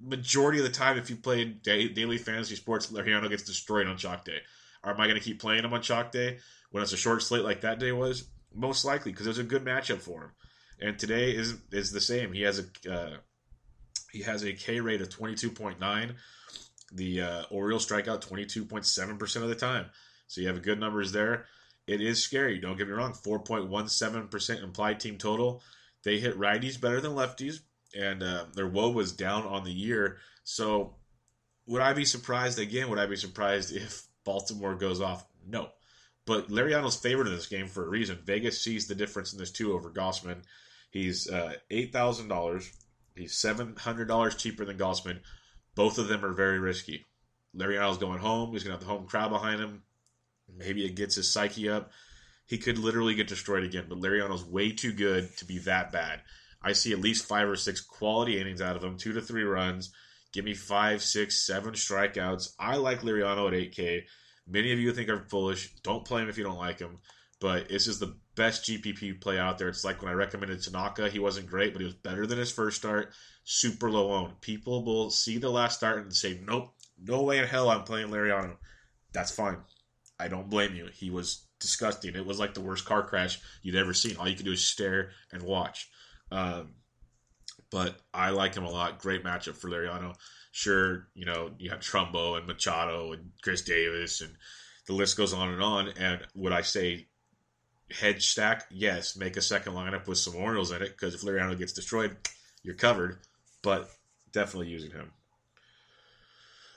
majority 0.00 0.58
of 0.58 0.64
the 0.64 0.70
time, 0.70 0.98
if 0.98 1.10
you 1.10 1.16
played 1.16 1.62
daily 1.62 2.18
fantasy 2.18 2.56
sports, 2.56 2.88
Liriano 2.88 3.28
gets 3.28 3.42
destroyed 3.42 3.86
on 3.86 3.96
chalk 3.96 4.24
day. 4.24 4.38
Am 4.84 5.00
I 5.00 5.06
going 5.06 5.18
to 5.18 5.24
keep 5.24 5.40
playing 5.40 5.64
him 5.64 5.72
on 5.72 5.82
chalk 5.82 6.12
day 6.12 6.38
when 6.70 6.82
it's 6.82 6.92
a 6.92 6.96
short 6.96 7.22
slate 7.22 7.44
like 7.44 7.62
that 7.62 7.78
day 7.78 7.92
was? 7.92 8.28
Most 8.54 8.84
likely, 8.84 9.12
because 9.12 9.26
it 9.26 9.30
was 9.30 9.38
a 9.38 9.44
good 9.44 9.64
matchup 9.64 10.00
for 10.00 10.22
him. 10.22 10.30
And 10.80 10.98
today 10.98 11.30
is 11.30 11.54
is 11.72 11.92
the 11.92 12.00
same. 12.00 12.32
He 12.32 12.42
has 12.42 12.58
a 12.58 12.92
uh, 12.92 13.16
he 14.12 14.22
has 14.22 14.44
a 14.44 14.52
K 14.52 14.80
rate 14.80 15.00
of 15.00 15.08
twenty 15.08 15.34
two 15.34 15.50
point 15.50 15.80
nine. 15.80 16.16
The 16.94 17.20
uh, 17.20 17.42
Orioles 17.50 17.82
strike 17.82 18.08
out 18.08 18.22
twenty 18.22 18.46
two 18.46 18.64
point 18.64 18.86
seven 18.86 19.18
percent 19.18 19.42
of 19.42 19.48
the 19.48 19.56
time. 19.56 19.86
So 20.26 20.40
you 20.40 20.48
have 20.48 20.62
good 20.62 20.80
numbers 20.80 21.12
there. 21.12 21.46
It 21.86 22.00
is 22.00 22.22
scary. 22.22 22.58
Don't 22.58 22.78
get 22.78 22.86
me 22.86 22.94
wrong. 22.94 23.12
Four 23.12 23.40
point 23.40 23.68
one 23.68 23.88
seven 23.88 24.28
percent 24.28 24.62
implied 24.62 25.00
team 25.00 25.18
total. 25.18 25.62
They 26.02 26.18
hit 26.18 26.38
righties 26.38 26.80
better 26.80 27.00
than 27.00 27.12
lefties, 27.12 27.60
and 27.94 28.22
uh, 28.22 28.44
their 28.54 28.68
WOBA 28.68 28.94
was 28.94 29.12
down 29.12 29.44
on 29.44 29.64
the 29.64 29.72
year. 29.72 30.18
So 30.44 30.96
would 31.66 31.82
I 31.82 31.92
be 31.92 32.04
surprised 32.04 32.58
again? 32.58 32.88
Would 32.90 32.98
I 32.98 33.06
be 33.06 33.16
surprised 33.16 33.74
if 33.76 34.06
Baltimore 34.24 34.74
goes 34.74 35.00
off? 35.00 35.24
No. 35.46 35.70
But 36.26 36.48
Liriano's 36.48 36.96
favored 36.96 37.26
in 37.26 37.34
this 37.34 37.46
game 37.46 37.66
for 37.66 37.84
a 37.84 37.88
reason. 37.88 38.18
Vegas 38.24 38.62
sees 38.62 38.86
the 38.86 38.94
difference 38.94 39.32
in 39.32 39.38
this 39.38 39.50
two 39.50 39.74
over 39.74 39.90
Gausman. 39.90 40.42
He's 40.90 41.28
uh, 41.28 41.54
eight 41.70 41.92
thousand 41.92 42.28
dollars. 42.28 42.70
He's 43.14 43.34
seven 43.34 43.76
hundred 43.76 44.08
dollars 44.08 44.36
cheaper 44.36 44.64
than 44.64 44.78
Gausman. 44.78 45.18
Both 45.74 45.98
of 45.98 46.08
them 46.08 46.24
are 46.24 46.32
very 46.32 46.58
risky. 46.58 47.04
Larry 47.52 47.76
Liriano's 47.76 47.98
going 47.98 48.18
home. 48.18 48.52
He's 48.52 48.62
gonna 48.62 48.74
have 48.74 48.80
the 48.80 48.86
home 48.86 49.06
crowd 49.06 49.30
behind 49.30 49.60
him. 49.60 49.82
Maybe 50.56 50.84
it 50.84 50.96
gets 50.96 51.14
his 51.14 51.30
psyche 51.30 51.68
up. 51.68 51.90
He 52.46 52.58
could 52.58 52.78
literally 52.78 53.14
get 53.14 53.28
destroyed 53.28 53.64
again. 53.64 53.86
But 53.88 54.00
Liriano's 54.00 54.44
way 54.44 54.72
too 54.72 54.92
good 54.92 55.36
to 55.38 55.44
be 55.44 55.58
that 55.60 55.92
bad. 55.92 56.20
I 56.60 56.72
see 56.72 56.92
at 56.92 57.00
least 57.00 57.26
five 57.26 57.48
or 57.48 57.56
six 57.56 57.80
quality 57.80 58.40
innings 58.40 58.60
out 58.60 58.76
of 58.76 58.84
him, 58.84 58.96
two 58.96 59.12
to 59.12 59.20
three 59.20 59.44
runs. 59.44 59.92
Give 60.32 60.44
me 60.44 60.54
five, 60.54 61.02
six, 61.02 61.46
seven 61.46 61.74
strikeouts. 61.74 62.54
I 62.58 62.76
like 62.76 63.02
Liriano 63.02 63.46
at 63.46 63.54
8K. 63.54 64.02
Many 64.46 64.72
of 64.72 64.78
you 64.78 64.92
think 64.92 65.08
I'm 65.08 65.26
foolish. 65.26 65.72
Don't 65.82 66.04
play 66.04 66.22
him 66.22 66.28
if 66.28 66.36
you 66.36 66.44
don't 66.44 66.58
like 66.58 66.78
him. 66.78 66.98
But 67.40 67.68
this 67.68 67.86
is 67.86 67.98
the 67.98 68.16
best 68.34 68.64
GPP 68.64 69.20
play 69.20 69.38
out 69.38 69.58
there. 69.58 69.68
It's 69.68 69.84
like 69.84 70.02
when 70.02 70.10
I 70.10 70.14
recommended 70.14 70.62
Tanaka, 70.62 71.08
he 71.08 71.18
wasn't 71.18 71.46
great, 71.46 71.72
but 71.72 71.80
he 71.80 71.86
was 71.86 71.94
better 71.94 72.26
than 72.26 72.38
his 72.38 72.50
first 72.50 72.78
start. 72.78 73.12
Super 73.44 73.90
low 73.90 74.12
owned. 74.12 74.40
People 74.40 74.84
will 74.84 75.10
see 75.10 75.38
the 75.38 75.50
last 75.50 75.76
start 75.76 76.02
and 76.02 76.14
say, 76.14 76.40
nope, 76.46 76.74
no 77.02 77.22
way 77.22 77.38
in 77.38 77.46
hell 77.46 77.68
I'm 77.68 77.84
playing 77.84 78.08
Liriano. 78.08 78.56
That's 79.12 79.30
fine. 79.30 79.58
I 80.18 80.28
don't 80.28 80.48
blame 80.48 80.74
you. 80.74 80.88
He 80.92 81.10
was 81.10 81.46
disgusting. 81.60 82.14
It 82.14 82.26
was 82.26 82.38
like 82.38 82.54
the 82.54 82.60
worst 82.60 82.84
car 82.84 83.02
crash 83.02 83.40
you'd 83.62 83.76
ever 83.76 83.94
seen. 83.94 84.16
All 84.16 84.28
you 84.28 84.36
could 84.36 84.44
do 84.44 84.52
is 84.52 84.66
stare 84.66 85.10
and 85.32 85.42
watch. 85.42 85.88
Um, 86.30 86.74
but 87.70 87.96
I 88.12 88.30
like 88.30 88.54
him 88.54 88.64
a 88.64 88.70
lot. 88.70 88.98
Great 88.98 89.24
matchup 89.24 89.56
for 89.56 89.68
Liriano. 89.68 90.14
Sure, 90.52 91.08
you 91.14 91.24
know, 91.24 91.50
you 91.58 91.70
have 91.70 91.80
Trumbo 91.80 92.38
and 92.38 92.46
Machado 92.46 93.12
and 93.12 93.32
Chris 93.42 93.62
Davis 93.62 94.20
and 94.20 94.36
the 94.86 94.92
list 94.92 95.16
goes 95.16 95.32
on 95.32 95.48
and 95.48 95.62
on. 95.62 95.88
And 95.98 96.20
would 96.34 96.52
I 96.52 96.62
say 96.62 97.08
hedge 97.90 98.26
stack? 98.26 98.66
Yes, 98.70 99.16
make 99.16 99.36
a 99.36 99.42
second 99.42 99.72
lineup 99.72 100.06
with 100.06 100.18
some 100.18 100.36
Orioles 100.36 100.70
in 100.70 100.82
it 100.82 100.90
because 100.90 101.14
if 101.14 101.22
Liriano 101.22 101.58
gets 101.58 101.72
destroyed, 101.72 102.16
you're 102.62 102.74
covered. 102.74 103.18
But 103.64 103.90
definitely 104.32 104.68
using 104.68 104.92
him. 104.92 105.10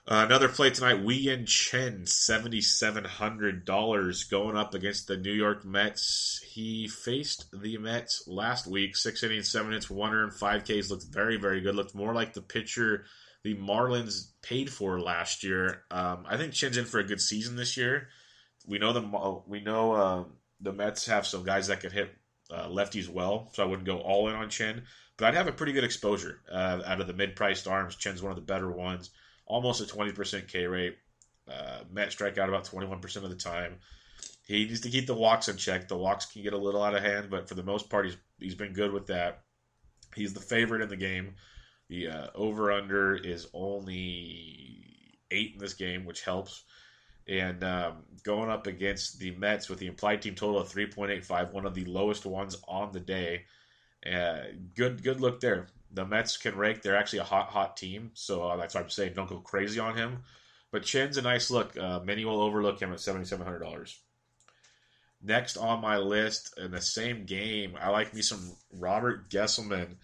Uh, 0.09 0.23
another 0.25 0.47
play 0.47 0.69
tonight, 0.69 1.03
Wei 1.03 1.25
Chen, 1.45 2.03
$7,700 2.05 4.31
going 4.31 4.55
up 4.55 4.73
against 4.73 5.07
the 5.07 5.17
New 5.17 5.33
York 5.33 5.65
Mets. 5.65 6.41
He 6.49 6.87
faced 6.87 7.47
the 7.51 7.77
Mets 7.77 8.23
last 8.25 8.67
week, 8.67 8.95
six 8.95 9.21
innings, 9.21 9.51
seven 9.51 9.73
hits, 9.73 9.89
one 9.89 10.13
earned, 10.13 10.33
five 10.33 10.63
Ks. 10.63 10.89
Looked 10.89 11.07
very, 11.11 11.35
very 11.35 11.59
good. 11.59 11.75
Looked 11.75 11.93
more 11.93 12.13
like 12.13 12.33
the 12.33 12.41
pitcher 12.41 13.03
the 13.43 13.55
Marlins 13.55 14.31
paid 14.41 14.69
for 14.69 14.99
last 14.99 15.43
year. 15.43 15.83
Um, 15.91 16.25
I 16.27 16.37
think 16.37 16.53
Chen's 16.53 16.77
in 16.77 16.85
for 16.85 16.99
a 16.99 17.03
good 17.03 17.21
season 17.21 17.55
this 17.55 17.77
year. 17.77 18.09
We 18.65 18.77
know 18.77 18.93
the 18.93 19.41
we 19.47 19.61
know 19.61 19.91
uh, 19.91 20.23
the 20.61 20.73
Mets 20.73 21.07
have 21.07 21.27
some 21.27 21.43
guys 21.43 21.67
that 21.67 21.81
can 21.81 21.91
hit 21.91 22.13
uh, 22.51 22.67
lefties 22.67 23.09
well, 23.09 23.49
so 23.53 23.63
I 23.63 23.65
wouldn't 23.65 23.87
go 23.87 23.99
all 23.99 24.29
in 24.29 24.35
on 24.35 24.49
Chen, 24.49 24.83
but 25.17 25.27
I'd 25.27 25.35
have 25.35 25.47
a 25.47 25.51
pretty 25.51 25.73
good 25.73 25.83
exposure 25.83 26.41
uh, 26.51 26.81
out 26.85 27.01
of 27.01 27.07
the 27.07 27.13
mid-priced 27.13 27.67
arms. 27.67 27.95
Chen's 27.95 28.21
one 28.21 28.31
of 28.31 28.35
the 28.35 28.41
better 28.41 28.71
ones 28.71 29.09
almost 29.47 29.81
a 29.81 29.85
20% 29.85 30.47
K 30.47 30.65
rate. 30.67 30.97
Uh, 31.49 31.79
Met 31.91 32.11
strike 32.11 32.37
out 32.37 32.49
about 32.49 32.65
21% 32.65 33.23
of 33.23 33.29
the 33.29 33.35
time. 33.35 33.77
He 34.45 34.65
needs 34.65 34.81
to 34.81 34.89
keep 34.89 35.07
the 35.07 35.13
walks 35.13 35.47
in 35.47 35.57
check. 35.57 35.87
The 35.87 35.97
walks 35.97 36.25
can 36.25 36.43
get 36.43 36.53
a 36.53 36.57
little 36.57 36.83
out 36.83 36.95
of 36.95 37.03
hand, 37.03 37.29
but 37.29 37.49
for 37.49 37.55
the 37.55 37.63
most 37.63 37.89
part, 37.89 38.05
he's 38.05 38.17
he's 38.39 38.55
been 38.55 38.73
good 38.73 38.91
with 38.91 39.07
that. 39.07 39.41
He's 40.15 40.33
the 40.33 40.39
favorite 40.39 40.81
in 40.81 40.89
the 40.89 40.95
game. 40.95 41.35
The 41.89 42.07
uh, 42.09 42.27
over 42.35 42.71
under 42.71 43.15
is 43.15 43.47
only 43.53 45.17
eight 45.31 45.53
in 45.53 45.59
this 45.59 45.73
game, 45.73 46.05
which 46.05 46.23
helps. 46.23 46.63
And 47.27 47.61
um, 47.63 48.03
going 48.23 48.49
up 48.49 48.67
against 48.67 49.19
the 49.19 49.31
Mets 49.31 49.67
with 49.67 49.79
the 49.79 49.87
implied 49.87 50.21
team 50.21 50.33
total 50.33 50.61
of 50.61 50.71
3.85, 50.71 51.51
one 51.51 51.65
of 51.65 51.73
the 51.73 51.83
lowest 51.83 52.25
ones 52.25 52.55
on 52.69 52.93
the 52.93 53.01
day. 53.01 53.43
Good 54.03 55.03
good 55.03 55.21
look 55.21 55.39
there 55.39 55.67
the 55.91 56.05
Mets 56.05 56.37
can 56.37 56.55
rake. 56.55 56.81
They're 56.81 56.97
actually 56.97 57.19
a 57.19 57.23
hot, 57.25 57.47
hot 57.49 57.77
team, 57.77 58.11
so 58.13 58.43
uh, 58.43 58.57
that's 58.57 58.75
why 58.75 58.81
I'm 58.81 58.89
saying 58.89 59.13
don't 59.15 59.29
go 59.29 59.39
crazy 59.39 59.79
on 59.79 59.95
him. 59.95 60.19
But 60.71 60.83
Chen's 60.83 61.17
a 61.17 61.21
nice 61.21 61.49
look. 61.49 61.77
Uh, 61.77 61.99
many 62.01 62.25
will 62.25 62.41
overlook 62.41 62.79
him 62.79 62.91
at 62.91 62.99
seventy 62.99 63.25
seven 63.25 63.45
hundred 63.45 63.59
dollars. 63.59 63.97
Next 65.23 65.57
on 65.57 65.81
my 65.81 65.97
list 65.97 66.57
in 66.57 66.71
the 66.71 66.81
same 66.81 67.25
game, 67.25 67.75
I 67.81 67.89
like 67.89 68.13
me 68.13 68.21
some 68.21 68.51
Robert 68.73 69.29
Gsellman. 69.29 69.95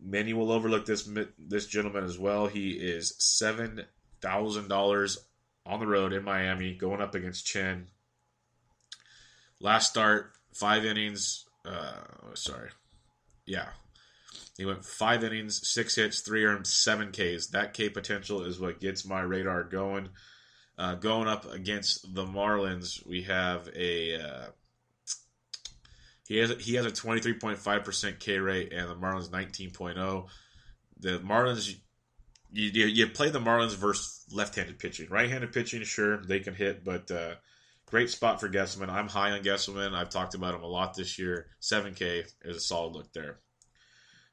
Many 0.00 0.32
will 0.32 0.50
overlook 0.50 0.86
this 0.86 1.08
this 1.38 1.66
gentleman 1.66 2.04
as 2.04 2.18
well. 2.18 2.46
He 2.46 2.72
is 2.72 3.14
seven 3.18 3.84
thousand 4.20 4.68
dollars 4.68 5.18
on 5.66 5.80
the 5.80 5.86
road 5.86 6.12
in 6.12 6.24
Miami, 6.24 6.74
going 6.74 7.00
up 7.00 7.14
against 7.14 7.46
Chen. 7.46 7.86
Last 9.60 9.90
start, 9.90 10.32
five 10.52 10.84
innings. 10.84 11.44
Uh, 11.64 12.02
sorry, 12.34 12.70
yeah, 13.46 13.68
he 14.56 14.64
went 14.64 14.84
five 14.84 15.24
innings, 15.24 15.60
six 15.64 15.96
hits, 15.96 16.20
three 16.20 16.44
earned, 16.44 16.66
seven 16.66 17.10
Ks. 17.10 17.48
That 17.48 17.74
K 17.74 17.88
potential 17.88 18.44
is 18.44 18.60
what 18.60 18.80
gets 18.80 19.06
my 19.06 19.20
radar 19.20 19.64
going. 19.64 20.10
Uh, 20.76 20.94
going 20.94 21.28
up 21.28 21.52
against 21.52 22.14
the 22.14 22.24
Marlins, 22.24 23.06
we 23.06 23.22
have 23.22 23.68
a 23.76 24.20
uh, 24.20 24.46
he 26.26 26.38
has 26.38 26.50
he 26.58 26.74
has 26.74 26.86
a 26.86 26.90
twenty 26.90 27.20
three 27.20 27.34
point 27.34 27.58
five 27.58 27.84
percent 27.84 28.18
K 28.18 28.38
rate, 28.38 28.72
and 28.72 28.88
the 28.88 28.94
Marlins 28.94 29.30
nineteen 29.30 29.72
oh. 29.80 30.26
The 31.00 31.18
Marlins, 31.18 31.74
you, 32.52 32.70
you, 32.70 32.86
you 32.86 33.06
play 33.08 33.28
the 33.28 33.40
Marlins 33.40 33.74
versus 33.74 34.24
left 34.32 34.54
handed 34.54 34.78
pitching. 34.78 35.10
Right 35.10 35.28
handed 35.28 35.52
pitching, 35.52 35.82
sure 35.82 36.22
they 36.22 36.40
can 36.40 36.54
hit, 36.54 36.84
but 36.84 37.10
uh, 37.10 37.34
great 37.94 38.10
spot 38.10 38.40
for 38.40 38.48
Gsellman. 38.48 38.88
I'm 38.88 39.06
high 39.06 39.30
on 39.30 39.44
Gsellman. 39.44 39.94
I've 39.94 40.10
talked 40.10 40.34
about 40.34 40.56
him 40.56 40.64
a 40.64 40.66
lot 40.66 40.96
this 40.96 41.16
year. 41.16 41.46
Seven 41.60 41.94
K 41.94 42.24
is 42.42 42.56
a 42.56 42.60
solid 42.60 42.92
look 42.92 43.12
there. 43.12 43.38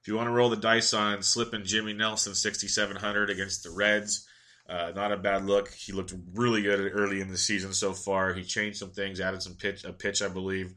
If 0.02 0.08
you 0.08 0.16
want 0.16 0.30
to 0.30 0.34
roll 0.34 0.50
the 0.50 0.56
dice 0.56 0.96
on 0.96 1.22
slipping 1.22 1.64
Jimmy 1.64 1.94
Nelson 1.94 2.34
6,700 2.34 3.30
against 3.30 3.62
the 3.62 3.70
Reds, 3.70 4.28
uh, 4.68 4.94
not 4.96 5.12
a 5.12 5.18
bad 5.18 5.46
look. 5.46 5.70
He 5.70 5.92
looked 5.94 6.12
really 6.34 6.64
good 6.64 6.92
early 6.92 7.22
in 7.22 7.30
the 7.30 7.38
season 7.38 7.72
so 7.72 7.94
far. 7.94 8.34
He 8.34 8.44
changed 8.44 8.80
some 8.80 8.94
things, 8.94 9.22
added 9.22 9.44
some 9.44 9.54
pitch, 9.54 9.84
a 9.84 9.94
pitch, 9.94 10.24
I 10.24 10.28
believe. 10.30 10.74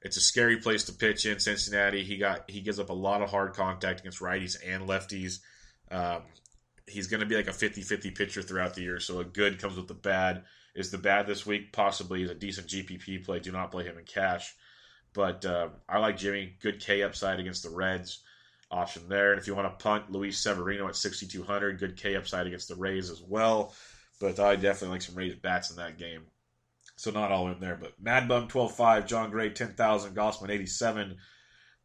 It's 0.00 0.16
a 0.16 0.22
scary 0.22 0.56
place 0.56 0.84
to 0.84 0.94
pitch 0.94 1.26
in 1.26 1.38
Cincinnati. 1.38 2.02
He 2.02 2.16
got 2.16 2.50
he 2.50 2.62
gives 2.62 2.80
up 2.80 2.88
a 2.88 2.94
lot 2.94 3.20
of 3.20 3.28
hard 3.28 3.52
contact 3.52 4.00
against 4.00 4.20
righties 4.20 4.56
and 4.66 4.88
lefties. 4.88 5.40
Um, 5.90 6.22
he's 6.88 7.08
going 7.08 7.20
to 7.20 7.26
be 7.26 7.36
like 7.36 7.48
a 7.48 7.50
50-50 7.50 8.16
pitcher 8.16 8.40
throughout 8.40 8.72
the 8.72 8.80
year. 8.80 9.00
So 9.00 9.20
a 9.20 9.24
good 9.24 9.60
comes 9.60 9.76
with 9.76 9.88
the 9.88 9.92
bad. 9.92 10.44
Is 10.74 10.90
the 10.90 10.98
bad 10.98 11.26
this 11.26 11.44
week? 11.44 11.72
Possibly. 11.72 12.22
Is 12.22 12.30
a 12.30 12.34
decent 12.34 12.68
GPP 12.68 13.24
play. 13.24 13.40
Do 13.40 13.52
not 13.52 13.70
play 13.70 13.84
him 13.84 13.98
in 13.98 14.04
cash. 14.04 14.54
But 15.12 15.44
uh, 15.44 15.68
I 15.88 15.98
like 15.98 16.16
Jimmy. 16.16 16.56
Good 16.60 16.80
K 16.80 17.02
upside 17.02 17.40
against 17.40 17.62
the 17.62 17.70
Reds 17.70 18.20
option 18.70 19.08
there. 19.08 19.32
And 19.32 19.40
if 19.40 19.46
you 19.46 19.54
want 19.54 19.70
to 19.70 19.82
punt, 19.82 20.10
Luis 20.10 20.38
Severino 20.38 20.88
at 20.88 20.96
6,200, 20.96 21.78
good 21.78 21.96
K 21.96 22.16
upside 22.16 22.46
against 22.46 22.68
the 22.68 22.74
Rays 22.74 23.10
as 23.10 23.20
well. 23.20 23.74
But 24.20 24.40
I 24.40 24.56
definitely 24.56 24.94
like 24.94 25.02
some 25.02 25.14
Rays 25.14 25.34
bats 25.34 25.70
in 25.70 25.76
that 25.76 25.98
game. 25.98 26.22
So 26.96 27.10
not 27.10 27.32
all 27.32 27.50
in 27.50 27.60
there, 27.60 27.76
but 27.76 28.00
Mad 28.00 28.28
Bum 28.28 28.48
12.5, 28.48 29.06
Jon 29.06 29.30
Gray 29.30 29.50
10,000, 29.50 30.14
Gausman 30.14 30.50
87, 30.50 31.16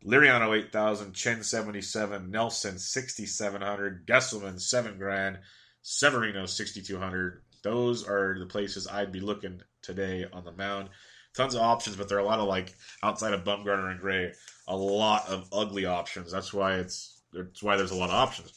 Liriano 0.06 0.56
8,000, 0.56 1.14
Chen 1.14 1.44
77, 1.44 2.30
Nelson 2.30 2.78
6,700, 2.78 4.06
Gsellman 4.06 4.62
7 4.62 4.98
grand, 4.98 5.40
Severino 5.82 6.46
6,200. 6.46 7.42
Those 7.64 8.08
are 8.08 8.38
the 8.40 8.46
places 8.46 8.88
I'd 8.88 9.12
be 9.12 9.20
looking 9.20 9.62
today 9.82 10.26
on 10.32 10.44
the 10.44 10.52
mound. 10.52 10.90
Tons 11.34 11.54
of 11.54 11.62
options, 11.62 11.96
but 11.96 12.10
there 12.10 12.18
are 12.18 12.22
a 12.22 12.26
lot 12.26 12.40
of 12.40 12.48
like 12.48 12.74
outside 13.04 13.34
of 13.34 13.44
Bumgarner 13.44 13.92
and 13.92 14.00
Gray, 14.00 14.34
a 14.68 14.76
lot 14.76 15.28
of 15.30 15.48
ugly 15.52 15.86
options. 15.86 16.32
That's 16.32 16.54
why 16.54 16.76
it's 16.76 17.22
that's 17.32 17.62
why 17.62 17.78
there's 17.78 17.92
a 17.92 17.96
lot 17.96 18.10
of 18.10 18.16
options. 18.16 18.52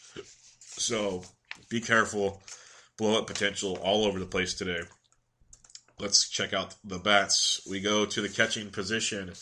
So 0.60 1.22
be 1.68 1.80
careful. 1.80 2.42
Blow 2.96 3.18
up 3.18 3.26
potential 3.26 3.78
all 3.82 4.04
over 4.04 4.18
the 4.18 4.26
place 4.26 4.54
today. 4.54 4.80
Let's 5.98 6.28
check 6.28 6.54
out 6.54 6.74
the 6.84 6.98
bats. 6.98 7.60
We 7.68 7.80
go 7.80 8.06
to 8.06 8.20
the 8.22 8.28
catching 8.28 8.70
position. 8.70 9.32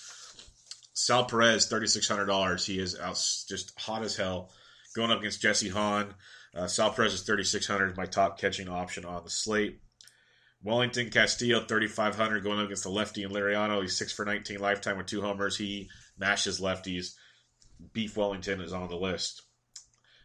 Sal 0.92 1.24
Perez, 1.24 1.66
thirty 1.66 1.86
six 1.86 2.08
hundred 2.08 2.26
dollars. 2.26 2.66
He 2.66 2.80
is 2.80 2.98
out 2.98 3.14
just 3.48 3.78
hot 3.78 4.02
as 4.02 4.16
hell, 4.16 4.50
going 4.96 5.12
up 5.12 5.20
against 5.20 5.40
Jesse 5.40 5.68
Hahn. 5.68 6.14
Uh, 6.58 6.66
Sal 6.66 6.92
Perez 6.92 7.14
is 7.14 7.22
thirty 7.22 7.44
six 7.44 7.66
hundred. 7.66 7.96
My 7.96 8.06
top 8.06 8.38
catching 8.38 8.68
option 8.68 9.04
on 9.04 9.22
the 9.22 9.30
slate. 9.30 9.80
Wellington 10.62 11.10
Castillo, 11.10 11.60
thirty 11.60 11.86
five 11.86 12.16
hundred, 12.16 12.42
going 12.42 12.58
up 12.58 12.64
against 12.64 12.82
the 12.82 12.90
lefty 12.90 13.22
and 13.22 13.32
Liriano. 13.32 13.80
He's 13.80 13.96
six 13.96 14.12
for 14.12 14.24
nineteen 14.24 14.58
lifetime 14.58 14.96
with 14.96 15.06
two 15.06 15.22
homers. 15.22 15.56
He 15.56 15.88
mashes 16.18 16.60
lefties. 16.60 17.14
Beef 17.92 18.16
Wellington 18.16 18.60
is 18.60 18.72
on 18.72 18.88
the 18.88 18.96
list. 18.96 19.42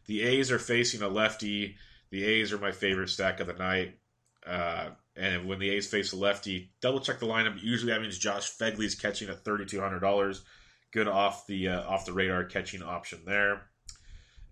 The 0.08 0.24
A's 0.24 0.52
are 0.52 0.60
facing 0.60 1.04
a 1.04 1.08
lefty. 1.08 1.76
The 2.10 2.24
A's 2.26 2.52
are 2.52 2.58
my 2.58 2.72
favorite 2.72 3.10
stack 3.10 3.40
of 3.40 3.48
the 3.48 3.54
night. 3.54 4.00
Uh, 4.46 4.90
and 5.16 5.48
when 5.48 5.60
the 5.60 5.70
A's 5.70 5.88
face 5.88 6.14
a 6.14 6.16
lefty, 6.16 6.72
double 6.82 7.00
check 7.00 7.20
the 7.20 7.28
lineup. 7.28 7.62
Usually 7.62 7.92
that 7.92 8.02
means 8.02 8.18
Josh 8.18 8.50
Phegley's 8.58 8.96
catching 8.96 9.30
at 9.30 9.46
thirty 9.46 9.66
two 9.66 9.80
hundred 9.80 10.00
dollars. 10.00 10.44
Good 10.92 11.08
off 11.08 11.46
the 11.46 11.68
uh, 11.68 11.84
off 11.84 12.06
the 12.06 12.14
radar 12.14 12.44
catching 12.46 12.82
option 12.82 13.20
there. 13.24 13.68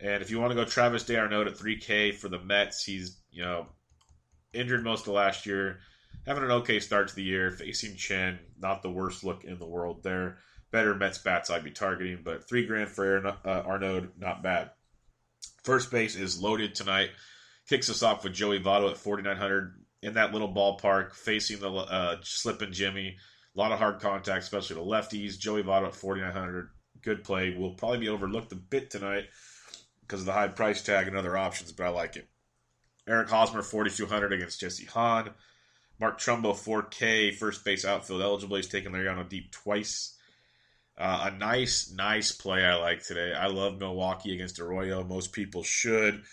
And 0.01 0.23
if 0.23 0.31
you 0.31 0.39
want 0.39 0.51
to 0.51 0.55
go 0.55 0.65
Travis 0.65 1.03
d'Arnaud 1.03 1.47
at 1.47 1.57
three 1.57 1.77
K 1.77 2.11
for 2.11 2.27
the 2.27 2.39
Mets, 2.39 2.83
he's 2.83 3.21
you 3.31 3.43
know 3.43 3.67
injured 4.53 4.83
most 4.83 5.07
of 5.07 5.13
last 5.13 5.45
year, 5.45 5.79
having 6.25 6.43
an 6.43 6.51
okay 6.51 6.79
start 6.79 7.07
to 7.09 7.15
the 7.15 7.23
year, 7.23 7.51
facing 7.51 7.95
Chen, 7.95 8.39
not 8.59 8.81
the 8.81 8.89
worst 8.89 9.23
look 9.23 9.43
in 9.43 9.59
the 9.59 9.67
world 9.67 10.03
there. 10.03 10.39
Better 10.71 10.95
Mets 10.95 11.19
bats 11.19 11.49
I'd 11.49 11.63
be 11.63 11.71
targeting, 11.71 12.21
but 12.23 12.47
three 12.47 12.65
grand 12.65 12.89
for 12.89 13.27
uh, 13.27 13.35
Arnaud, 13.45 14.09
not 14.17 14.41
bad. 14.41 14.71
First 15.63 15.91
base 15.91 16.15
is 16.15 16.41
loaded 16.41 16.73
tonight. 16.73 17.11
Kicks 17.69 17.89
us 17.89 18.03
off 18.03 18.23
with 18.23 18.33
Joey 18.33 18.59
Votto 18.59 18.89
at 18.89 18.97
4,900 18.97 19.75
in 20.01 20.13
that 20.15 20.31
little 20.33 20.51
ballpark, 20.51 21.13
facing 21.13 21.59
the 21.59 21.69
uh, 21.71 22.17
slipping 22.23 22.71
Jimmy. 22.71 23.17
A 23.55 23.59
lot 23.59 23.71
of 23.71 23.79
hard 23.79 23.99
contact, 23.99 24.43
especially 24.43 24.77
the 24.77 24.81
lefties. 24.81 25.37
Joey 25.37 25.61
Votto 25.61 25.87
at 25.87 25.95
4,900. 25.95 26.69
Good 27.03 27.23
play. 27.23 27.55
Will 27.55 27.75
probably 27.75 27.99
be 27.99 28.09
overlooked 28.09 28.51
a 28.51 28.55
bit 28.55 28.89
tonight 28.89 29.25
because 30.11 30.23
of 30.23 30.25
the 30.25 30.33
high 30.33 30.49
price 30.49 30.81
tag 30.81 31.07
and 31.07 31.15
other 31.15 31.37
options, 31.37 31.71
but 31.71 31.85
I 31.85 31.89
like 31.89 32.17
it. 32.17 32.27
Eric 33.07 33.29
Hosmer, 33.29 33.61
4,200 33.61 34.33
against 34.33 34.59
Jesse 34.59 34.83
Hahn. 34.83 35.29
Mark 36.01 36.19
Trumbo, 36.19 36.51
4K, 36.53 37.33
first 37.33 37.63
base 37.63 37.85
outfield 37.85 38.21
eligible. 38.21 38.57
He's 38.57 38.67
taken 38.67 38.91
Liriano 38.91 39.27
deep 39.27 39.51
twice. 39.51 40.17
Uh, 40.97 41.29
a 41.31 41.37
nice, 41.37 41.93
nice 41.95 42.33
play 42.33 42.65
I 42.65 42.75
like 42.75 43.03
today. 43.03 43.31
I 43.33 43.47
love 43.47 43.79
Milwaukee 43.79 44.33
against 44.33 44.59
Arroyo. 44.59 45.05
Most 45.05 45.31
people 45.31 45.63
should. 45.63 46.23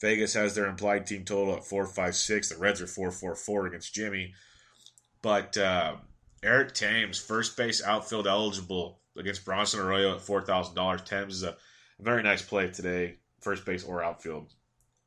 Vegas 0.00 0.32
has 0.32 0.54
their 0.54 0.66
implied 0.66 1.06
team 1.06 1.26
total 1.26 1.56
at 1.56 1.64
456. 1.66 2.48
The 2.48 2.56
Reds 2.56 2.80
are 2.80 2.86
444 2.86 3.66
against 3.66 3.94
Jimmy. 3.94 4.32
But 5.20 5.58
uh, 5.58 5.96
Eric 6.42 6.72
Thames, 6.72 7.18
first 7.18 7.54
base 7.58 7.84
outfield 7.84 8.26
eligible 8.26 9.00
against 9.18 9.44
Bronson 9.44 9.80
Arroyo 9.80 10.14
at 10.14 10.22
$4,000. 10.22 11.04
Thames 11.04 11.34
is 11.34 11.42
a 11.42 11.56
very 12.00 12.22
nice 12.22 12.42
play 12.42 12.68
today, 12.68 13.16
first 13.40 13.64
base 13.64 13.84
or 13.84 14.02
outfield. 14.02 14.52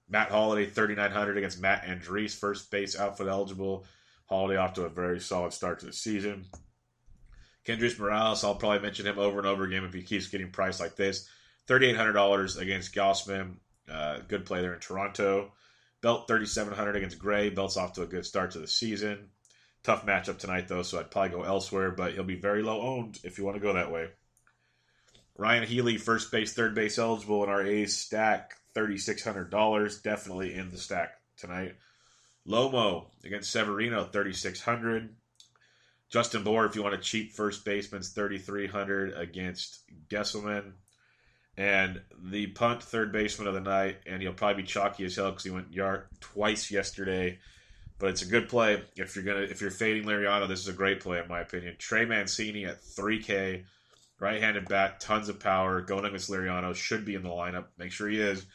Matt 0.10 0.30
Holliday, 0.30 0.66
3,900 0.66 1.38
against 1.38 1.62
Matt 1.62 1.84
Andriese, 1.84 2.36
first 2.36 2.72
base 2.72 2.98
outfield 3.00 3.30
eligible. 3.30 3.86
Holliday 4.26 4.58
off 4.58 4.74
to 4.74 4.86
a 4.86 4.90
very 4.90 5.20
solid 5.20 5.54
start 5.54 5.80
to 5.80 5.88
the 5.88 5.94
season. 5.94 6.46
Kendrys 7.66 8.00
Morales, 8.00 8.44
I'll 8.44 8.56
probably 8.56 8.80
mention 8.80 9.06
him 9.06 9.20
over 9.20 9.38
and 9.38 9.48
over 9.48 9.64
again 9.64 9.84
if 9.84 9.94
he 9.94 10.02
keeps 10.02 10.28
getting 10.28 10.52
priced 10.52 10.80
like 10.80 10.96
this. 10.96 11.30
$3,800 11.68 12.60
against 12.60 12.96
Gausman. 12.96 13.56
Uh, 13.92 14.20
good 14.28 14.46
play 14.46 14.62
there 14.62 14.74
in 14.74 14.80
Toronto. 14.80 15.52
Belt 16.02 16.28
3,700 16.28 16.96
against 16.96 17.20
Gray. 17.20 17.50
Belt's 17.50 17.78
off 17.78 17.94
to 17.94 18.04
a 18.04 18.08
good 18.08 18.26
start 18.26 18.52
to 18.52 18.60
the 18.60 18.68
season. 18.68 19.30
Tough 19.84 20.06
matchup 20.06 20.40
tonight, 20.40 20.68
though, 20.68 20.82
so 20.82 21.00
I'd 21.00 21.12
probably 21.12 21.30
go 21.30 21.44
elsewhere, 21.44 21.92
but 21.92 22.14
he'll 22.14 22.24
be 22.24 22.40
very 22.40 22.64
low 22.64 22.82
owned 22.82 23.20
if 23.24 23.38
you 23.38 23.46
want 23.46 23.56
to 23.56 23.62
go 23.62 23.74
that 23.74 23.92
way. 23.92 24.10
Ryon 25.40 25.64
Healy, 25.64 25.98
first 25.98 26.32
base, 26.32 26.54
third 26.54 26.76
base 26.76 27.00
eligible 27.00 27.44
in 27.44 27.50
our 27.50 27.66
A's 27.66 27.96
stack. 27.96 28.56
$3,600. 28.76 30.04
Definitely 30.04 30.54
in 30.54 30.70
the 30.70 30.78
stack 30.78 31.14
tonight. 31.38 31.76
Lomo 32.48 33.06
against 33.24 33.52
Severino, 33.52 34.04
3600 34.06 35.16
Justin 36.10 36.44
Bour, 36.44 36.66
if 36.66 36.76
you 36.76 36.84
want 36.84 36.96
a 36.96 37.00
cheap 37.00 37.34
first 37.34 37.64
baseman's 37.64 38.10
3300 38.10 39.14
against 39.14 39.82
Gsellman. 40.10 40.74
And 41.56 42.02
the 42.22 42.48
punt 42.48 42.82
third 42.82 43.12
baseman 43.12 43.48
of 43.48 43.54
the 43.54 43.60
night, 43.60 43.98
and 44.08 44.22
he'll 44.22 44.34
probably 44.34 44.64
be 44.64 44.68
chalky 44.68 45.06
as 45.06 45.16
hell 45.16 45.30
because 45.30 45.44
he 45.44 45.52
went 45.52 45.74
yard 45.74 46.06
twice 46.20 46.72
yesterday. 46.72 47.38
But 48.00 48.12
it's 48.12 48.22
a 48.22 48.28
good 48.28 48.50
play 48.50 48.82
if 48.96 49.16
you're 49.16 49.26
gonna 49.26 49.42
if 49.42 49.60
you're 49.62 49.72
fading 49.72 50.06
Liriano. 50.06 50.48
This 50.48 50.62
is 50.62 50.70
a 50.70 50.74
great 50.74 51.02
play 51.02 51.20
in 51.20 51.28
my 51.28 51.42
opinion. 51.42 51.76
Trey 51.78 52.06
Mancini 52.06 52.66
at 52.66 52.82
3K, 52.82 53.66
right-handed 54.20 54.68
bat, 54.68 55.00
tons 55.00 55.30
of 55.30 55.40
power, 55.40 55.82
going 55.82 56.06
against 56.06 56.30
Liriano 56.30 56.76
should 56.76 57.06
be 57.06 57.16
in 57.16 57.24
the 57.24 57.30
lineup. 57.30 57.66
Make 57.78 57.92
sure 57.92 58.10
he 58.10 58.20
is. 58.20 58.46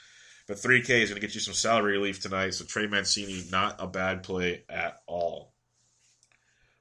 But 0.47 0.59
3K 0.59 1.03
is 1.03 1.09
going 1.09 1.21
to 1.21 1.27
get 1.27 1.35
you 1.35 1.41
some 1.41 1.55
salary 1.55 1.93
relief 1.93 2.21
tonight. 2.21 2.55
So 2.55 2.65
Trey 2.65 2.87
Mancini, 2.87 3.45
not 3.51 3.77
a 3.79 3.87
bad 3.87 4.23
play 4.23 4.65
at 4.69 5.01
all. 5.07 5.55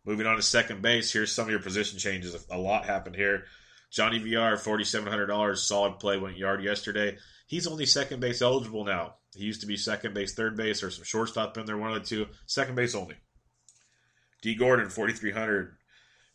Moving 0.06 0.28
on 0.28 0.36
to 0.36 0.42
second 0.42 0.82
base, 0.82 1.14
here's 1.14 1.32
some 1.32 1.46
of 1.46 1.52
your 1.52 1.62
position 1.62 1.98
changes. 1.98 2.36
A 2.52 2.58
lot 2.58 2.86
happened 2.86 3.16
here. 3.16 3.46
Johnny 3.90 4.20
VR, 4.20 4.56
$4,700, 4.56 5.58
solid 5.58 6.00
play, 6.00 6.18
went 6.18 6.38
yard 6.38 6.62
yesterday. 6.62 7.18
He's 7.48 7.68
only 7.68 7.86
second 7.86 8.20
base 8.20 8.42
eligible 8.42 8.84
now. 8.84 9.16
He 9.36 9.46
used 9.46 9.62
to 9.62 9.68
be 9.68 9.78
second 9.78 10.14
base, 10.14 10.34
third 10.34 10.58
base, 10.58 10.84
or 10.84 10.90
some 10.90 11.06
shortstop 11.06 11.58
in 11.58 11.66
there, 11.66 11.78
one 11.78 11.94
of 11.94 12.02
the 12.02 12.08
two. 12.08 12.28
Second 12.48 12.76
base 12.76 12.96
only. 12.96 13.16
D. 14.42 14.56
Gordon, 14.56 14.90
4300 14.90 15.78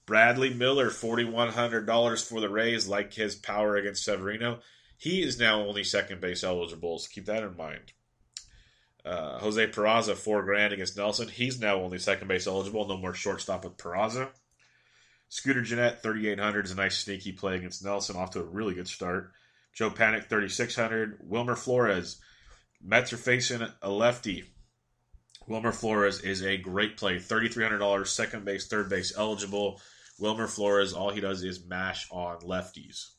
Bradley 0.08 0.54
Miller, 0.54 0.88
$4,100 0.88 2.26
for 2.26 2.40
the 2.40 2.48
Rays, 2.48 2.88
like 2.88 3.12
his 3.12 3.34
power 3.34 3.76
against 3.76 4.02
Severino. 4.02 4.60
He 4.96 5.20
is 5.20 5.38
now 5.38 5.60
only 5.60 5.84
second 5.84 6.22
base 6.22 6.42
eligible, 6.42 6.98
so 6.98 7.08
keep 7.12 7.26
that 7.26 7.42
in 7.42 7.54
mind. 7.58 7.92
Uh, 9.04 9.38
Jose 9.38 9.66
Peraza, 9.66 10.14
four 10.14 10.42
grand 10.44 10.72
against 10.72 10.96
Nelson. 10.96 11.28
He's 11.28 11.60
now 11.60 11.82
only 11.82 11.98
second 11.98 12.26
base 12.26 12.46
eligible. 12.46 12.88
No 12.88 12.96
more 12.96 13.12
shortstop 13.12 13.64
with 13.64 13.76
Peraza. 13.76 14.30
Scooter 15.28 15.60
Gennett, 15.60 16.02
3,800 16.02 16.64
is 16.64 16.70
a 16.70 16.76
nice 16.76 16.96
sneaky 16.96 17.32
play 17.32 17.56
against 17.56 17.84
Nelson, 17.84 18.16
off 18.16 18.30
to 18.30 18.40
a 18.40 18.44
really 18.44 18.72
good 18.72 18.88
start. 18.88 19.32
Joe 19.74 19.90
Panik, 19.90 20.30
3,600. 20.30 21.18
Wilmer 21.22 21.54
Flores. 21.54 22.18
Mets 22.82 23.12
are 23.12 23.18
facing 23.18 23.60
a 23.82 23.90
lefty. 23.90 24.44
Wilmer 25.46 25.72
Flores 25.72 26.22
is 26.22 26.42
a 26.42 26.56
great 26.56 26.96
play. 26.96 27.16
$3,300, 27.16 28.06
second 28.06 28.46
base, 28.46 28.68
third 28.68 28.88
base 28.88 29.12
eligible. 29.18 29.82
Wilmer 30.18 30.46
Flores, 30.46 30.92
all 30.92 31.10
he 31.10 31.20
does 31.20 31.42
is 31.42 31.64
mash 31.64 32.08
on 32.10 32.40
lefties. 32.40 33.10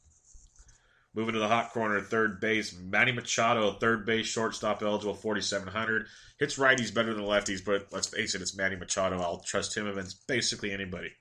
Moving 1.16 1.34
to 1.34 1.40
the 1.40 1.48
hot 1.48 1.72
corner, 1.72 2.00
third 2.02 2.40
base, 2.40 2.78
Manny 2.78 3.12
Machado, 3.12 3.72
third 3.72 4.06
base, 4.06 4.28
shortstop 4.28 4.84
eligible, 4.84 5.16
4,700. 5.16 6.06
Hits 6.40 6.58
righties 6.58 6.94
better 6.94 7.14
than 7.14 7.24
lefties, 7.24 7.66
but 7.66 7.88
let's 7.92 8.08
face 8.08 8.36
it, 8.36 8.42
it's 8.42 8.56
Manny 8.56 8.76
Machado. 8.76 9.20
I'll 9.20 9.40
trust 9.40 9.76
him 9.76 9.88
against 9.88 10.28
basically 10.28 10.72
anybody. 10.72 11.12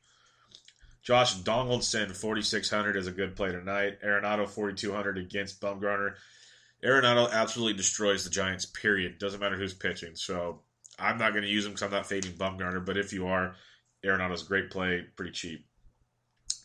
Josh 1.03 1.35
Donaldson, 1.37 2.12
4,600 2.12 2.97
is 2.97 3.07
a 3.07 3.12
good 3.12 3.35
play 3.35 3.51
tonight. 3.51 3.99
Arenado, 4.05 4.47
4,200 4.47 5.17
against 5.17 5.61
Bumgarner. 5.61 6.14
Arenado 6.85 7.33
absolutely 7.33 7.79
destroys 7.79 8.25
the 8.25 8.31
Giants, 8.31 8.67
period. 8.67 9.19
Doesn't 9.19 9.41
matter 9.41 9.57
who's 9.57 9.73
pitching. 9.73 10.17
So 10.17 10.61
I'm 10.99 11.17
not 11.17 11.31
going 11.31 11.45
to 11.45 11.49
use 11.49 11.64
him 11.64 11.73
because 11.73 11.85
I'm 11.85 11.91
not 11.93 12.07
fading 12.07 12.33
Bumgarner, 12.33 12.85
but 12.85 12.99
if 12.99 13.14
you 13.14 13.29
are, 13.29 13.55
Arenado's 14.05 14.43
a 14.43 14.49
great 14.49 14.71
play, 14.71 15.05
pretty 15.17 15.33
cheap. 15.33 15.64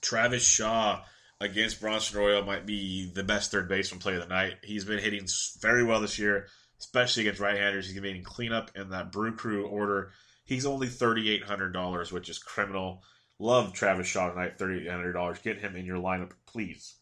Travis 0.04 0.46
Shaw, 0.46 1.02
against 1.39 1.82
Bronson 1.82 2.20
Arroyo 2.20 2.46
might 2.46 2.66
be 2.66 3.12
the 3.12 3.24
best 3.24 3.52
third 3.52 3.68
baseman 3.68 4.00
play 4.00 4.13
of 4.13 4.22
the 4.22 4.28
night. 4.28 4.58
He's 4.63 4.86
been 4.86 5.00
hitting 5.00 5.28
very 5.60 5.84
well 5.84 6.00
this 6.00 6.20
year, 6.20 6.48
especially 6.80 7.24
against 7.24 7.42
right-handers. 7.42 7.88
He's 7.88 8.00
getting 8.00 8.24
cleanup 8.24 8.72
in 8.76 8.89
that 8.89 9.12
Brew 9.12 9.36
Crew 9.36 9.66
order. 9.66 10.12
He's 10.46 10.66
only 10.66 10.88
thirty-eight 10.88 11.44
hundred 11.44 11.74
dollars, 11.74 12.12
which 12.12 12.30
is 12.30 12.38
criminal. 12.38 13.04
Love 13.39 13.74
Travis 13.74 14.08
Shaw 14.08 14.30
tonight, 14.30 14.60
thirty-eight 14.60 14.92
hundred 14.92 15.13
dollars. 15.13 15.39
Get 15.39 15.60
him 15.60 15.76
in 15.76 15.86
your 15.86 15.98
lineup, 15.98 16.32
please. 16.46 16.96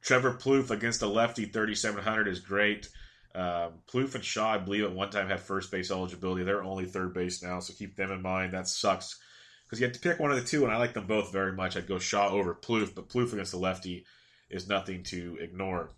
Trevor 0.00 0.34
Plouffe 0.34 0.70
against 0.70 1.00
the 1.00 1.08
lefty, 1.08 1.44
thirty-seven 1.44 2.02
hundred 2.02 2.28
is 2.28 2.40
great. 2.40 2.88
Um, 3.34 3.80
Plouffe 3.90 4.14
and 4.14 4.24
Shaw, 4.24 4.52
I 4.52 4.58
believe, 4.58 4.84
at 4.84 4.92
one 4.92 5.10
time 5.10 5.28
had 5.28 5.40
first 5.40 5.70
base 5.70 5.90
eligibility. 5.90 6.44
They're 6.44 6.62
only 6.62 6.86
third 6.86 7.12
base 7.14 7.42
now, 7.42 7.60
so 7.60 7.74
keep 7.74 7.96
them 7.96 8.12
in 8.12 8.22
mind. 8.22 8.52
That 8.52 8.68
sucks 8.68 9.18
because 9.64 9.80
you 9.80 9.86
had 9.86 9.94
to 9.94 10.00
pick 10.00 10.18
one 10.18 10.30
of 10.30 10.36
the 10.36 10.46
two, 10.46 10.64
and 10.64 10.72
I 10.72 10.76
like 10.76 10.94
them 10.94 11.06
both 11.06 11.32
very 11.32 11.52
much. 11.52 11.76
I'd 11.76 11.86
go 11.86 11.98
Shaw 11.98 12.30
over 12.30 12.54
Plouffe, 12.54 12.94
but 12.94 13.08
Plouffe 13.08 13.32
against 13.32 13.52
the 13.52 13.58
lefty 13.58 14.04
is 14.50 14.68
nothing 14.68 15.02
to 15.04 15.38
ignore. 15.40 15.90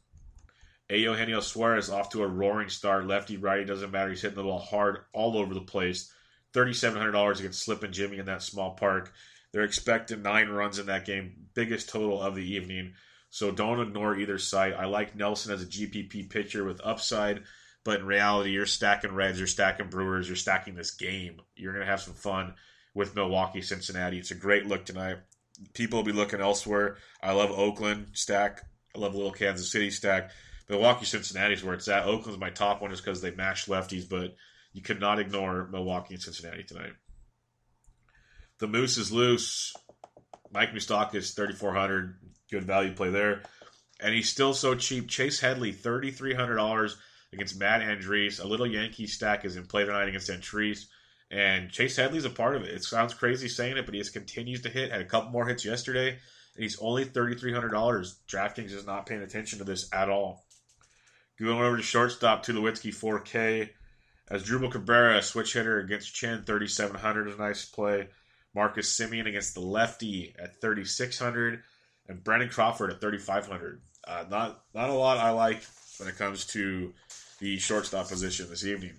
A. 0.88 0.96
Eugenio 0.96 1.40
Suarez 1.40 1.90
off 1.90 2.10
to 2.10 2.22
a 2.22 2.28
roaring 2.28 2.68
start. 2.68 3.06
Lefty, 3.06 3.36
righty, 3.36 3.64
doesn't 3.64 3.90
matter. 3.90 4.10
He's 4.10 4.22
hitting 4.22 4.36
the 4.36 4.44
ball 4.44 4.60
hard 4.60 5.00
all 5.12 5.36
over 5.36 5.52
the 5.52 5.60
place. 5.60 6.12
$3,700 6.54 7.40
against 7.40 7.62
Slip 7.62 7.82
and 7.82 7.92
Jimmy 7.92 8.18
in 8.18 8.26
that 8.26 8.42
small 8.42 8.74
park. 8.74 9.12
They're 9.52 9.64
expecting 9.64 10.22
nine 10.22 10.48
runs 10.48 10.78
in 10.78 10.86
that 10.86 11.04
game, 11.04 11.48
biggest 11.54 11.88
total 11.88 12.22
of 12.22 12.34
the 12.34 12.54
evening. 12.54 12.94
So 13.30 13.50
don't 13.50 13.80
ignore 13.80 14.16
either 14.16 14.38
side. 14.38 14.74
I 14.74 14.86
like 14.86 15.16
Nelson 15.16 15.52
as 15.52 15.62
a 15.62 15.66
GPP 15.66 16.30
pitcher 16.30 16.64
with 16.64 16.80
upside, 16.84 17.42
but 17.84 18.00
in 18.00 18.06
reality, 18.06 18.50
you're 18.50 18.66
stacking 18.66 19.12
Reds, 19.12 19.38
you're 19.38 19.46
stacking 19.46 19.88
Brewers, 19.88 20.28
you're 20.28 20.36
stacking 20.36 20.74
this 20.74 20.92
game. 20.92 21.40
You're 21.56 21.72
going 21.72 21.84
to 21.84 21.90
have 21.90 22.00
some 22.00 22.14
fun 22.14 22.54
with 22.96 23.14
Milwaukee, 23.14 23.60
Cincinnati. 23.60 24.18
It's 24.18 24.30
a 24.30 24.34
great 24.34 24.64
look 24.64 24.86
tonight. 24.86 25.18
People 25.74 25.98
will 25.98 26.04
be 26.04 26.12
looking 26.12 26.40
elsewhere. 26.40 26.96
I 27.22 27.32
love 27.32 27.50
Oakland 27.50 28.08
stack. 28.14 28.62
I 28.94 28.98
love 28.98 29.14
little 29.14 29.32
Kansas 29.32 29.70
City 29.70 29.90
stack. 29.90 30.30
Milwaukee, 30.70 31.04
Cincinnati 31.04 31.52
is 31.52 31.62
where 31.62 31.74
it's 31.74 31.88
at. 31.88 32.06
Oakland's 32.06 32.40
my 32.40 32.48
top 32.48 32.80
one 32.80 32.90
just 32.90 33.04
because 33.04 33.20
they 33.20 33.30
mash 33.32 33.66
lefties, 33.66 34.08
but 34.08 34.34
you 34.72 34.80
cannot 34.80 35.20
ignore 35.20 35.68
Milwaukee 35.70 36.14
and 36.14 36.22
Cincinnati 36.22 36.64
tonight. 36.64 36.94
The 38.60 38.66
Moose 38.66 38.96
is 38.96 39.12
loose. 39.12 39.74
Mike 40.50 40.72
Moustakas 40.72 41.36
3,400. 41.36 42.16
Good 42.50 42.64
value 42.64 42.94
play 42.94 43.10
there. 43.10 43.42
And 44.00 44.14
he's 44.14 44.30
still 44.30 44.54
so 44.54 44.74
cheap. 44.74 45.08
Chase 45.08 45.38
Headley, 45.38 45.72
$3,300 45.74 46.94
against 47.34 47.60
Matt 47.60 47.82
Andriese. 47.82 48.42
A 48.42 48.46
little 48.46 48.66
Yankee 48.66 49.06
stack 49.06 49.44
is 49.44 49.56
in 49.56 49.66
play 49.66 49.84
tonight 49.84 50.08
against 50.08 50.30
Andriese. 50.30 50.86
And 51.30 51.70
Chase 51.70 51.96
Headley's 51.96 52.24
a 52.24 52.30
part 52.30 52.56
of 52.56 52.62
it. 52.62 52.74
It 52.74 52.84
sounds 52.84 53.14
crazy 53.14 53.48
saying 53.48 53.76
it, 53.76 53.84
but 53.84 53.94
he 53.94 54.00
just 54.00 54.12
continues 54.12 54.62
to 54.62 54.68
hit. 54.68 54.92
Had 54.92 55.00
a 55.00 55.06
couple 55.06 55.30
more 55.30 55.46
hits 55.46 55.64
yesterday, 55.64 56.10
and 56.10 56.62
he's 56.62 56.78
only 56.80 57.04
$3,300. 57.04 58.14
DraftKings 58.28 58.72
is 58.72 58.86
not 58.86 59.06
paying 59.06 59.22
attention 59.22 59.58
to 59.58 59.64
this 59.64 59.88
at 59.92 60.08
all. 60.08 60.44
Going 61.38 61.60
over 61.60 61.76
to 61.76 61.82
shortstop, 61.82 62.44
Tulowitzki 62.44 62.94
4K. 62.94 63.70
Asdrubal 64.30 64.72
Cabrera, 64.72 65.22
switch 65.22 65.52
hitter 65.52 65.78
against 65.78 66.14
Chen, 66.14 66.44
3,700 66.44 67.28
is 67.28 67.34
a 67.34 67.38
nice 67.38 67.64
play. 67.64 68.08
Marcus 68.54 68.98
Semien 68.98 69.28
against 69.28 69.54
the 69.54 69.60
lefty 69.60 70.34
at 70.38 70.60
3,600. 70.60 71.62
And 72.08 72.24
Brandon 72.24 72.48
Crawford 72.48 72.90
at 72.90 73.00
3,500. 73.00 73.82
Uh, 74.06 74.24
not, 74.30 74.62
not 74.74 74.90
a 74.90 74.94
lot 74.94 75.18
I 75.18 75.30
like 75.30 75.62
when 75.98 76.08
it 76.08 76.16
comes 76.16 76.46
to 76.46 76.94
the 77.40 77.58
shortstop 77.58 78.08
position 78.08 78.48
this 78.48 78.64
evening. 78.64 78.94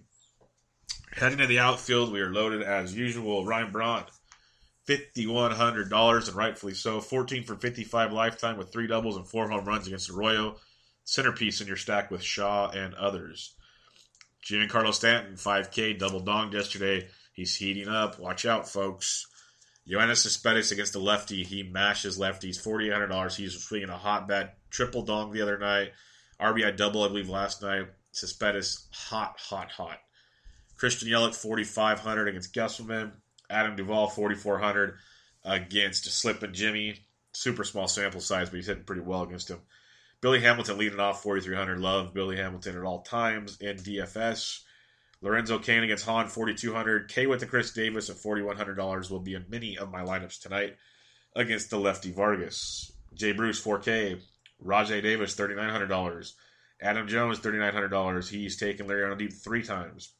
Heading 1.17 1.39
to 1.39 1.47
the 1.47 1.57
outfield, 1.57 2.11
we 2.11 2.21
are 2.21 2.31
loaded 2.31 2.61
as 2.61 2.95
usual. 2.95 3.43
Ryan 3.43 3.71
Braun, 3.71 4.03
$5,100, 4.87 6.27
and 6.27 6.37
rightfully 6.37 6.75
so. 6.75 7.01
14 7.01 7.43
for 7.43 7.55
55 7.55 8.13
lifetime 8.13 8.55
with 8.55 8.71
three 8.71 8.85
doubles 8.85 9.17
and 9.17 9.27
four 9.27 9.49
home 9.49 9.65
runs 9.65 9.87
against 9.87 10.11
Arroyo. 10.11 10.57
Centerpiece 11.05 11.59
in 11.59 11.65
your 11.65 11.75
stack 11.75 12.11
with 12.11 12.21
Shaw 12.21 12.69
and 12.69 12.93
others. 12.93 13.55
Giancarlo 14.45 14.93
Stanton, 14.93 15.37
5K, 15.37 15.97
double 15.97 16.21
donged 16.21 16.53
yesterday. 16.53 17.07
He's 17.33 17.55
heating 17.55 17.87
up. 17.87 18.19
Watch 18.19 18.45
out, 18.45 18.69
folks. 18.69 19.25
Yoenis 19.89 20.17
Cespedes 20.17 20.71
against 20.71 20.93
the 20.93 20.99
lefty. 20.99 21.43
He 21.43 21.63
mashes 21.63 22.19
lefties. 22.19 22.61
$4,800. 22.61 23.35
He's 23.35 23.59
swinging 23.59 23.89
a 23.89 23.97
hot 23.97 24.27
bat. 24.27 24.59
Triple 24.69 25.01
dong 25.01 25.31
the 25.31 25.41
other 25.41 25.57
night. 25.57 25.93
RBI 26.39 26.77
double, 26.77 27.01
I 27.01 27.07
believe, 27.07 27.27
last 27.27 27.63
night. 27.63 27.87
Cespedes, 28.11 28.87
hot, 28.91 29.39
hot, 29.39 29.71
hot. 29.71 29.97
Christian 30.77 31.09
Yelich, 31.09 31.35
4,500 31.35 32.27
against 32.27 32.53
Gsellman. 32.53 33.11
Adam 33.49 33.75
Duvall, 33.75 34.09
4,400 34.09 34.95
against 35.43 36.05
Slip 36.05 36.43
and 36.43 36.53
Jimmy. 36.53 36.99
Super 37.33 37.63
small 37.63 37.87
sample 37.87 38.21
size, 38.21 38.49
but 38.49 38.57
he's 38.57 38.67
hitting 38.67 38.83
pretty 38.83 39.01
well 39.01 39.23
against 39.23 39.49
him. 39.49 39.59
Billy 40.21 40.39
Hamilton 40.39 40.77
leading 40.77 40.99
off 40.99 41.21
4,300. 41.23 41.79
Love 41.79 42.13
Billy 42.13 42.37
Hamilton 42.37 42.77
at 42.77 42.83
all 42.83 43.01
times 43.01 43.57
in 43.61 43.77
DFS. 43.77 44.61
Lorenzo 45.21 45.59
Cain 45.59 45.83
against 45.83 46.05
Hahn, 46.05 46.27
4,200. 46.27 47.09
K 47.09 47.25
with 47.27 47.39
the 47.39 47.45
Khris 47.45 47.71
Davis 47.73 48.09
at 48.09 48.17
$4,100 48.17 49.09
will 49.09 49.19
be 49.19 49.35
in 49.35 49.45
many 49.49 49.77
of 49.77 49.91
my 49.91 50.01
lineups 50.01 50.41
tonight 50.41 50.75
against 51.35 51.69
the 51.69 51.79
lefty 51.79 52.11
Vargas. 52.11 52.91
Jay 53.13 53.31
Bruce, 53.31 53.63
4K. 53.63 54.19
Rajai 54.63 55.01
Davis, 55.01 55.35
$3,900. 55.35 56.33
Adam 56.81 57.07
Jones, 57.07 57.39
$3,900. 57.39 58.29
He's 58.29 58.57
taken 58.57 58.87
Liriano 58.87 59.17
Deep 59.17 59.33
three 59.33 59.63
times. 59.63 60.13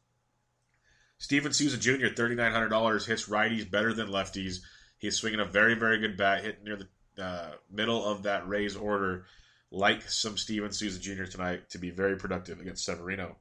Steven 1.20 1.52
Souza 1.52 1.78
Jr., 1.78 2.08
$3,900. 2.08 3.06
Hits 3.06 3.28
righties 3.28 3.70
better 3.70 3.94
than 3.94 4.10
lefties. 4.10 4.60
He's 4.98 5.16
swinging 5.16 5.40
a 5.40 5.46
very, 5.46 5.76
very 5.76 6.00
good 6.00 6.18
bat, 6.18 6.44
hitting 6.44 6.64
near 6.64 6.78
the 6.78 7.24
uh, 7.24 7.52
middle 7.72 8.06
of 8.06 8.24
that 8.24 8.48
Rays 8.48 8.76
order 8.76 9.26
like 9.72 10.10
some 10.10 10.38
Steven 10.38 10.72
Souza 10.72 11.00
Jr. 11.00 11.26
tonight 11.26 11.70
to 11.72 11.78
be 11.78 11.90
very 11.90 12.16
productive 12.16 12.60
against 12.60 12.86
Severino. 12.86 13.36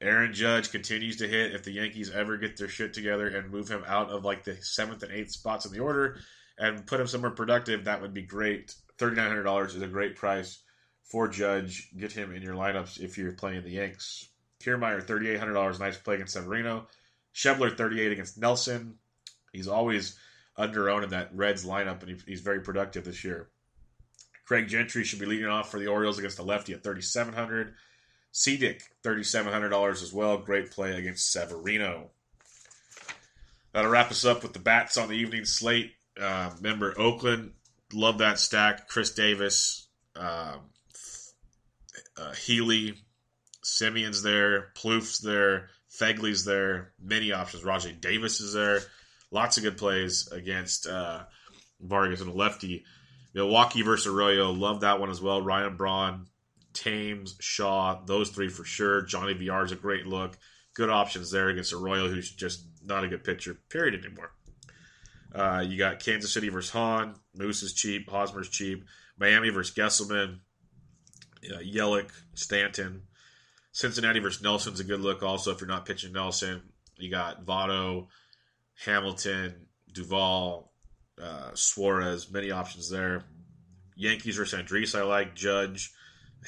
Aaron 0.00 0.32
Judge 0.32 0.70
continues 0.70 1.16
to 1.16 1.28
hit. 1.28 1.54
If 1.54 1.64
the 1.64 1.72
Yankees 1.72 2.10
ever 2.10 2.36
get 2.36 2.56
their 2.56 2.68
shit 2.68 2.92
together 2.92 3.28
and 3.28 3.50
move 3.50 3.68
him 3.68 3.82
out 3.86 4.10
of 4.10 4.24
like 4.24 4.44
the 4.44 4.56
seventh 4.60 5.02
and 5.02 5.12
eighth 5.12 5.32
spots 5.32 5.64
in 5.64 5.72
the 5.72 5.80
order 5.80 6.18
and 6.58 6.86
put 6.86 7.00
him 7.00 7.06
somewhere 7.06 7.30
productive, 7.30 7.84
that 7.84 8.02
would 8.02 8.14
be 8.14 8.22
great. 8.22 8.74
$3,900 8.98 9.68
is 9.68 9.82
a 9.82 9.86
great 9.86 10.16
price 10.16 10.62
for 11.02 11.28
Judge. 11.28 11.90
Get 11.96 12.12
him 12.12 12.34
in 12.34 12.42
your 12.42 12.54
lineups 12.54 13.00
if 13.00 13.16
you're 13.16 13.32
playing 13.32 13.62
the 13.64 13.70
Yanks. 13.70 14.28
Kiermaier, 14.66 15.06
$3,800, 15.06 15.78
nice 15.78 15.96
play 15.96 16.16
against 16.16 16.32
Severino. 16.32 16.86
Schebler, 17.34 17.76
38 17.76 18.12
against 18.12 18.38
Nelson. 18.38 18.94
He's 19.52 19.68
always 19.68 20.18
under 20.56 20.90
owned 20.90 21.04
in 21.04 21.10
that 21.10 21.34
Reds 21.34 21.64
lineup, 21.64 22.02
and 22.02 22.22
he's 22.26 22.40
very 22.40 22.60
productive 22.60 23.04
this 23.04 23.24
year. 23.24 23.48
Craig 24.46 24.68
Gentry 24.68 25.04
should 25.04 25.18
be 25.18 25.26
leading 25.26 25.46
off 25.46 25.70
for 25.70 25.78
the 25.78 25.88
Orioles 25.88 26.18
against 26.18 26.36
the 26.36 26.44
lefty 26.44 26.72
at 26.72 26.82
3700 26.82 27.74
Cedic, 28.32 28.82
$3,700 29.02 30.02
as 30.02 30.12
well. 30.12 30.38
Great 30.38 30.70
play 30.70 30.96
against 30.96 31.32
Severino. 31.32 32.10
That'll 33.72 33.90
wrap 33.90 34.10
us 34.10 34.24
up 34.24 34.42
with 34.42 34.52
the 34.52 34.58
bats 34.58 34.96
on 34.96 35.08
the 35.08 35.14
evening 35.14 35.46
slate. 35.46 35.92
Uh, 36.20 36.50
Oakland, 36.96 37.52
love 37.92 38.18
that 38.18 38.38
stack. 38.38 38.88
Khris 38.88 39.14
Davis, 39.14 39.88
um, 40.14 40.60
uh, 42.16 42.32
Healy, 42.32 42.94
Semien's 43.66 44.22
there, 44.22 44.68
Plouffe's 44.76 45.18
there, 45.18 45.70
Fegley's 45.88 46.44
there, 46.44 46.92
many 47.02 47.32
options. 47.32 47.64
Rajai 47.64 48.00
Davis 48.00 48.40
is 48.40 48.52
there. 48.52 48.80
Lots 49.32 49.56
of 49.56 49.64
good 49.64 49.76
plays 49.76 50.28
against 50.30 50.86
uh, 50.86 51.24
Vargas 51.80 52.20
and 52.20 52.30
a 52.30 52.32
lefty. 52.32 52.84
Milwaukee 53.34 53.82
versus 53.82 54.06
Arroyo, 54.06 54.52
love 54.52 54.80
that 54.80 55.00
one 55.00 55.10
as 55.10 55.20
well. 55.20 55.42
Ryan 55.42 55.76
Braun, 55.76 56.26
Thames, 56.72 57.36
Shaw, 57.40 58.00
those 58.06 58.30
three 58.30 58.48
for 58.48 58.64
sure. 58.64 59.02
Johnny 59.02 59.34
VR 59.34 59.64
is 59.64 59.72
a 59.72 59.76
great 59.76 60.06
look. 60.06 60.38
Good 60.74 60.88
options 60.88 61.30
there 61.32 61.48
against 61.48 61.72
Arroyo, 61.72 62.08
who's 62.08 62.30
just 62.30 62.64
not 62.84 63.02
a 63.02 63.08
good 63.08 63.24
pitcher, 63.24 63.58
period, 63.68 64.04
anymore. 64.04 64.30
Uh, 65.34 65.64
you 65.66 65.76
got 65.76 65.98
Kansas 65.98 66.32
City 66.32 66.48
versus 66.50 66.70
Hahn. 66.70 67.16
Moose 67.34 67.62
is 67.62 67.74
cheap. 67.74 68.08
Hosmer's 68.08 68.48
cheap. 68.48 68.84
Miami 69.18 69.50
versus 69.50 69.74
Gsellman. 69.74 70.38
Uh, 71.44 71.58
Yelich, 71.58 72.10
Stanton. 72.34 73.02
Cincinnati 73.76 74.20
versus 74.20 74.42
Nelson's 74.42 74.80
a 74.80 74.84
good 74.84 75.02
look 75.02 75.22
also 75.22 75.52
if 75.52 75.60
you're 75.60 75.68
not 75.68 75.84
pitching 75.84 76.14
Nelson. 76.14 76.62
You 76.96 77.10
got 77.10 77.44
Votto, 77.44 78.06
Hamilton, 78.86 79.66
Duvall, 79.92 80.72
uh, 81.22 81.50
Suarez, 81.52 82.30
many 82.32 82.50
options 82.50 82.88
there. 82.88 83.24
Yankees 83.94 84.38
versus 84.38 84.58
Andriese, 84.58 84.98
I 84.98 85.02
like. 85.02 85.34
Judge, 85.34 85.92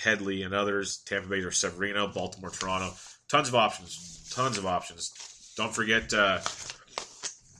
Headley, 0.02 0.42
and 0.42 0.54
others. 0.54 1.02
Tampa 1.04 1.28
Bay 1.28 1.42
versus 1.42 1.60
Severino, 1.60 2.08
Baltimore, 2.08 2.48
Toronto. 2.48 2.94
Tons 3.30 3.48
of 3.48 3.54
options. 3.54 4.32
Tons 4.34 4.56
of 4.56 4.64
options. 4.64 5.52
Don't 5.54 5.74
forget 5.74 6.14
uh, 6.14 6.40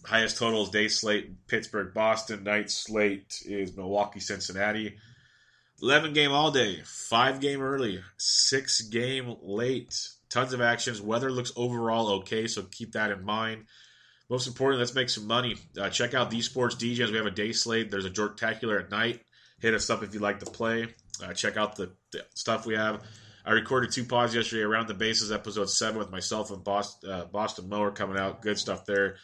highest 0.03 0.39
totals 0.39 0.71
day 0.71 0.89
slate 0.89 1.47
Pittsburgh, 1.47 1.93
Boston. 1.93 2.43
Night 2.43 2.71
slate 2.71 3.43
is 3.45 3.77
Milwaukee, 3.77 4.21
Cincinnati. 4.21 4.97
11 5.81 6.13
game 6.13 6.33
all 6.33 6.51
day, 6.51 6.81
5 6.85 7.41
game 7.41 7.63
early, 7.63 8.03
6 8.17 8.81
game 8.83 9.37
late. 9.43 10.09
Tons 10.29 10.53
of 10.53 10.61
actions. 10.61 11.01
Weather 11.01 11.31
looks 11.31 11.53
overall 11.57 12.11
okay, 12.19 12.47
so 12.47 12.63
keep 12.71 12.93
that 12.93 13.11
in 13.11 13.25
mind. 13.25 13.65
Most 14.29 14.47
important, 14.47 14.81
let's 14.81 14.95
make 14.95 15.09
some 15.09 15.27
money. 15.27 15.57
Uh, 15.81 15.89
check 15.89 16.13
out 16.13 16.31
these 16.31 16.45
sports 16.45 16.75
DJs. 16.75 17.11
We 17.11 17.17
have 17.17 17.27
a 17.27 17.31
day 17.31 17.53
slate. 17.53 17.91
There's 17.91 18.05
a 18.05 18.11
Jorktacular 18.11 18.79
at 18.79 18.91
night. 18.91 19.23
Hit 19.61 19.73
us 19.73 19.89
up 19.89 20.03
if 20.03 20.13
you'd 20.13 20.23
like 20.23 20.41
to 20.41 20.51
play. 20.51 20.89
Uh, 21.23 21.33
check 21.33 21.57
out 21.57 21.77
the, 21.77 21.93
the, 22.13 22.25
stuff 22.35 22.67
we 22.67 22.75
have. 22.75 23.03
I 23.45 23.53
recorded 23.53 23.91
two 23.91 24.05
pods 24.05 24.35
yesterday 24.35 24.63
around 24.63 24.89
the 24.89 24.95
bases, 24.95 25.33
episode 25.33 25.71
seven, 25.71 25.99
with 25.99 26.11
myself 26.11 26.51
and 26.51 26.63
Boston, 26.63 27.11
uh, 27.11 27.25
Boston 27.25 27.69
Mower 27.69 27.91
coming 27.91 28.19
out. 28.19 28.43
Good 28.43 28.59
stuff 28.59 28.85
there. 28.85 29.17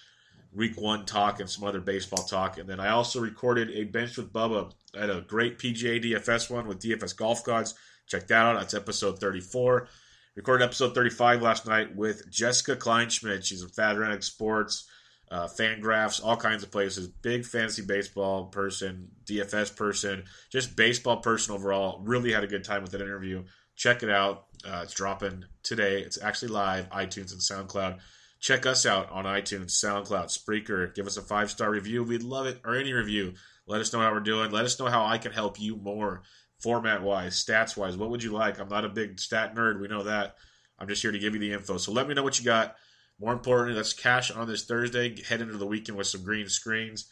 Week 0.55 0.81
one 0.81 1.05
talk 1.05 1.41
and 1.41 1.51
some 1.51 1.65
other 1.65 1.81
baseball 1.81 2.25
talk. 2.25 2.59
And 2.59 2.69
then 2.69 2.81
I 2.81 2.91
also 2.91 3.21
recorded 3.21 3.71
a 3.71 3.85
bench 3.85 4.17
with 4.17 4.33
Bubba. 4.33 4.73
Had 4.95 5.11
a 5.11 5.23
great 5.23 5.59
PGA 5.59 6.03
DFS 6.03 6.51
one 6.51 6.69
with 6.69 6.81
DFS 6.81 7.17
Golf 7.17 7.45
Gods. 7.45 7.75
Check 8.07 8.29
that 8.29 8.47
out. 8.47 8.59
That's 8.59 8.75
episode 8.75 9.19
34. 9.19 9.89
Recorded 10.37 10.65
episode 10.65 10.95
35 10.95 11.43
last 11.43 11.67
night 11.67 11.95
with 11.95 12.31
Jessica 12.31 12.77
Kleinschmidt. 12.77 13.45
She's 13.45 13.63
in 13.63 13.69
FanRag 13.69 14.23
Sports, 14.23 14.89
uh, 15.31 15.47
Fangraphs, 15.47 16.25
all 16.25 16.37
kinds 16.37 16.63
of 16.63 16.71
places. 16.71 17.09
Big 17.09 17.45
fantasy 17.45 17.83
baseball 17.83 18.47
person, 18.47 19.09
DFS 19.27 19.75
person, 19.75 20.25
just 20.51 20.77
baseball 20.77 21.19
person 21.19 21.55
overall. 21.55 22.01
Really 22.03 22.33
had 22.33 22.45
a 22.45 22.49
good 22.49 22.65
time 22.65 22.83
with 22.83 22.93
that 22.93 23.01
interview. 23.01 23.45
Check 23.77 24.03
it 24.03 24.11
out. 24.11 24.47
Uh, 24.65 24.81
it's 24.83 24.95
dropping 24.95 25.45
today. 25.63 26.01
It's 26.01 26.21
actually 26.21 26.49
live, 26.49 26.91
iTunes 26.91 27.33
and 27.33 27.41
SoundCloud 27.41 27.99
Check 28.45 28.67
us 28.67 28.85
out 28.85 29.11
on 29.11 29.25
iTunes, 29.25 29.71
SoundCloud, 29.71 30.27
Spreaker. 30.27 30.95
Give 30.95 31.07
us 31.07 31.17
a 31.17 31.23
five 31.23 31.51
star 31.51 31.71
review. 31.71 32.05
We'd 32.05 32.23
love 32.23 32.45
it, 32.45 32.61
or 32.63 32.77
any 32.77 32.93
review. 32.93 33.33
Let 33.67 33.81
us 33.81 33.91
know 33.91 34.01
how 34.01 34.13
we're 34.13 34.21
doing. 34.21 34.51
Let 34.51 34.67
us 34.67 34.79
know 34.79 34.85
how 34.85 35.07
I 35.07 35.17
can 35.17 35.33
help 35.33 35.59
you 35.59 35.77
more, 35.77 36.21
format 36.59 37.03
wise, 37.03 37.43
stats 37.43 37.75
wise. 37.75 37.97
What 37.97 38.11
would 38.11 38.23
you 38.23 38.33
like? 38.33 38.61
I'm 38.61 38.69
not 38.69 38.85
a 38.85 38.91
big 38.91 39.19
stat 39.19 39.55
nerd. 39.55 39.81
We 39.81 39.89
know 39.89 40.03
that. 40.03 40.37
I'm 40.79 40.89
just 40.89 41.01
here 41.01 41.11
to 41.11 41.19
give 41.19 41.33
you 41.33 41.41
the 41.41 41.55
info. 41.55 41.79
So 41.79 41.91
let 41.91 42.07
me 42.07 42.13
know 42.13 42.23
what 42.23 42.39
you 42.39 42.45
got. 42.45 42.77
More 43.19 43.33
importantly, 43.33 43.77
let's 43.77 43.95
cash 43.95 44.31
on 44.31 44.47
this 44.47 44.67
Thursday. 44.67 45.19
Head 45.23 45.41
into 45.41 45.57
the 45.57 45.65
weekend 45.67 45.97
with 45.97 46.09
some 46.09 46.23
green 46.23 46.51
screens. 46.51 47.07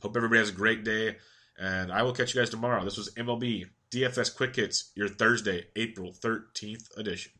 Hope 0.00 0.16
everybody 0.16 0.38
has 0.38 0.48
a 0.48 0.52
great 0.52 0.84
day. 0.84 1.16
And 1.58 1.92
I 1.92 2.02
will 2.02 2.14
catch 2.14 2.34
you 2.34 2.40
guys 2.40 2.48
tomorrow. 2.48 2.82
This 2.82 2.96
was 2.96 3.12
MLB 3.12 3.66
DFS 3.90 4.34
Quick 4.34 4.56
Hits, 4.56 4.90
your 4.94 5.08
Thursday, 5.08 5.66
April 5.76 6.14
13th 6.14 6.96
edition. 6.96 7.32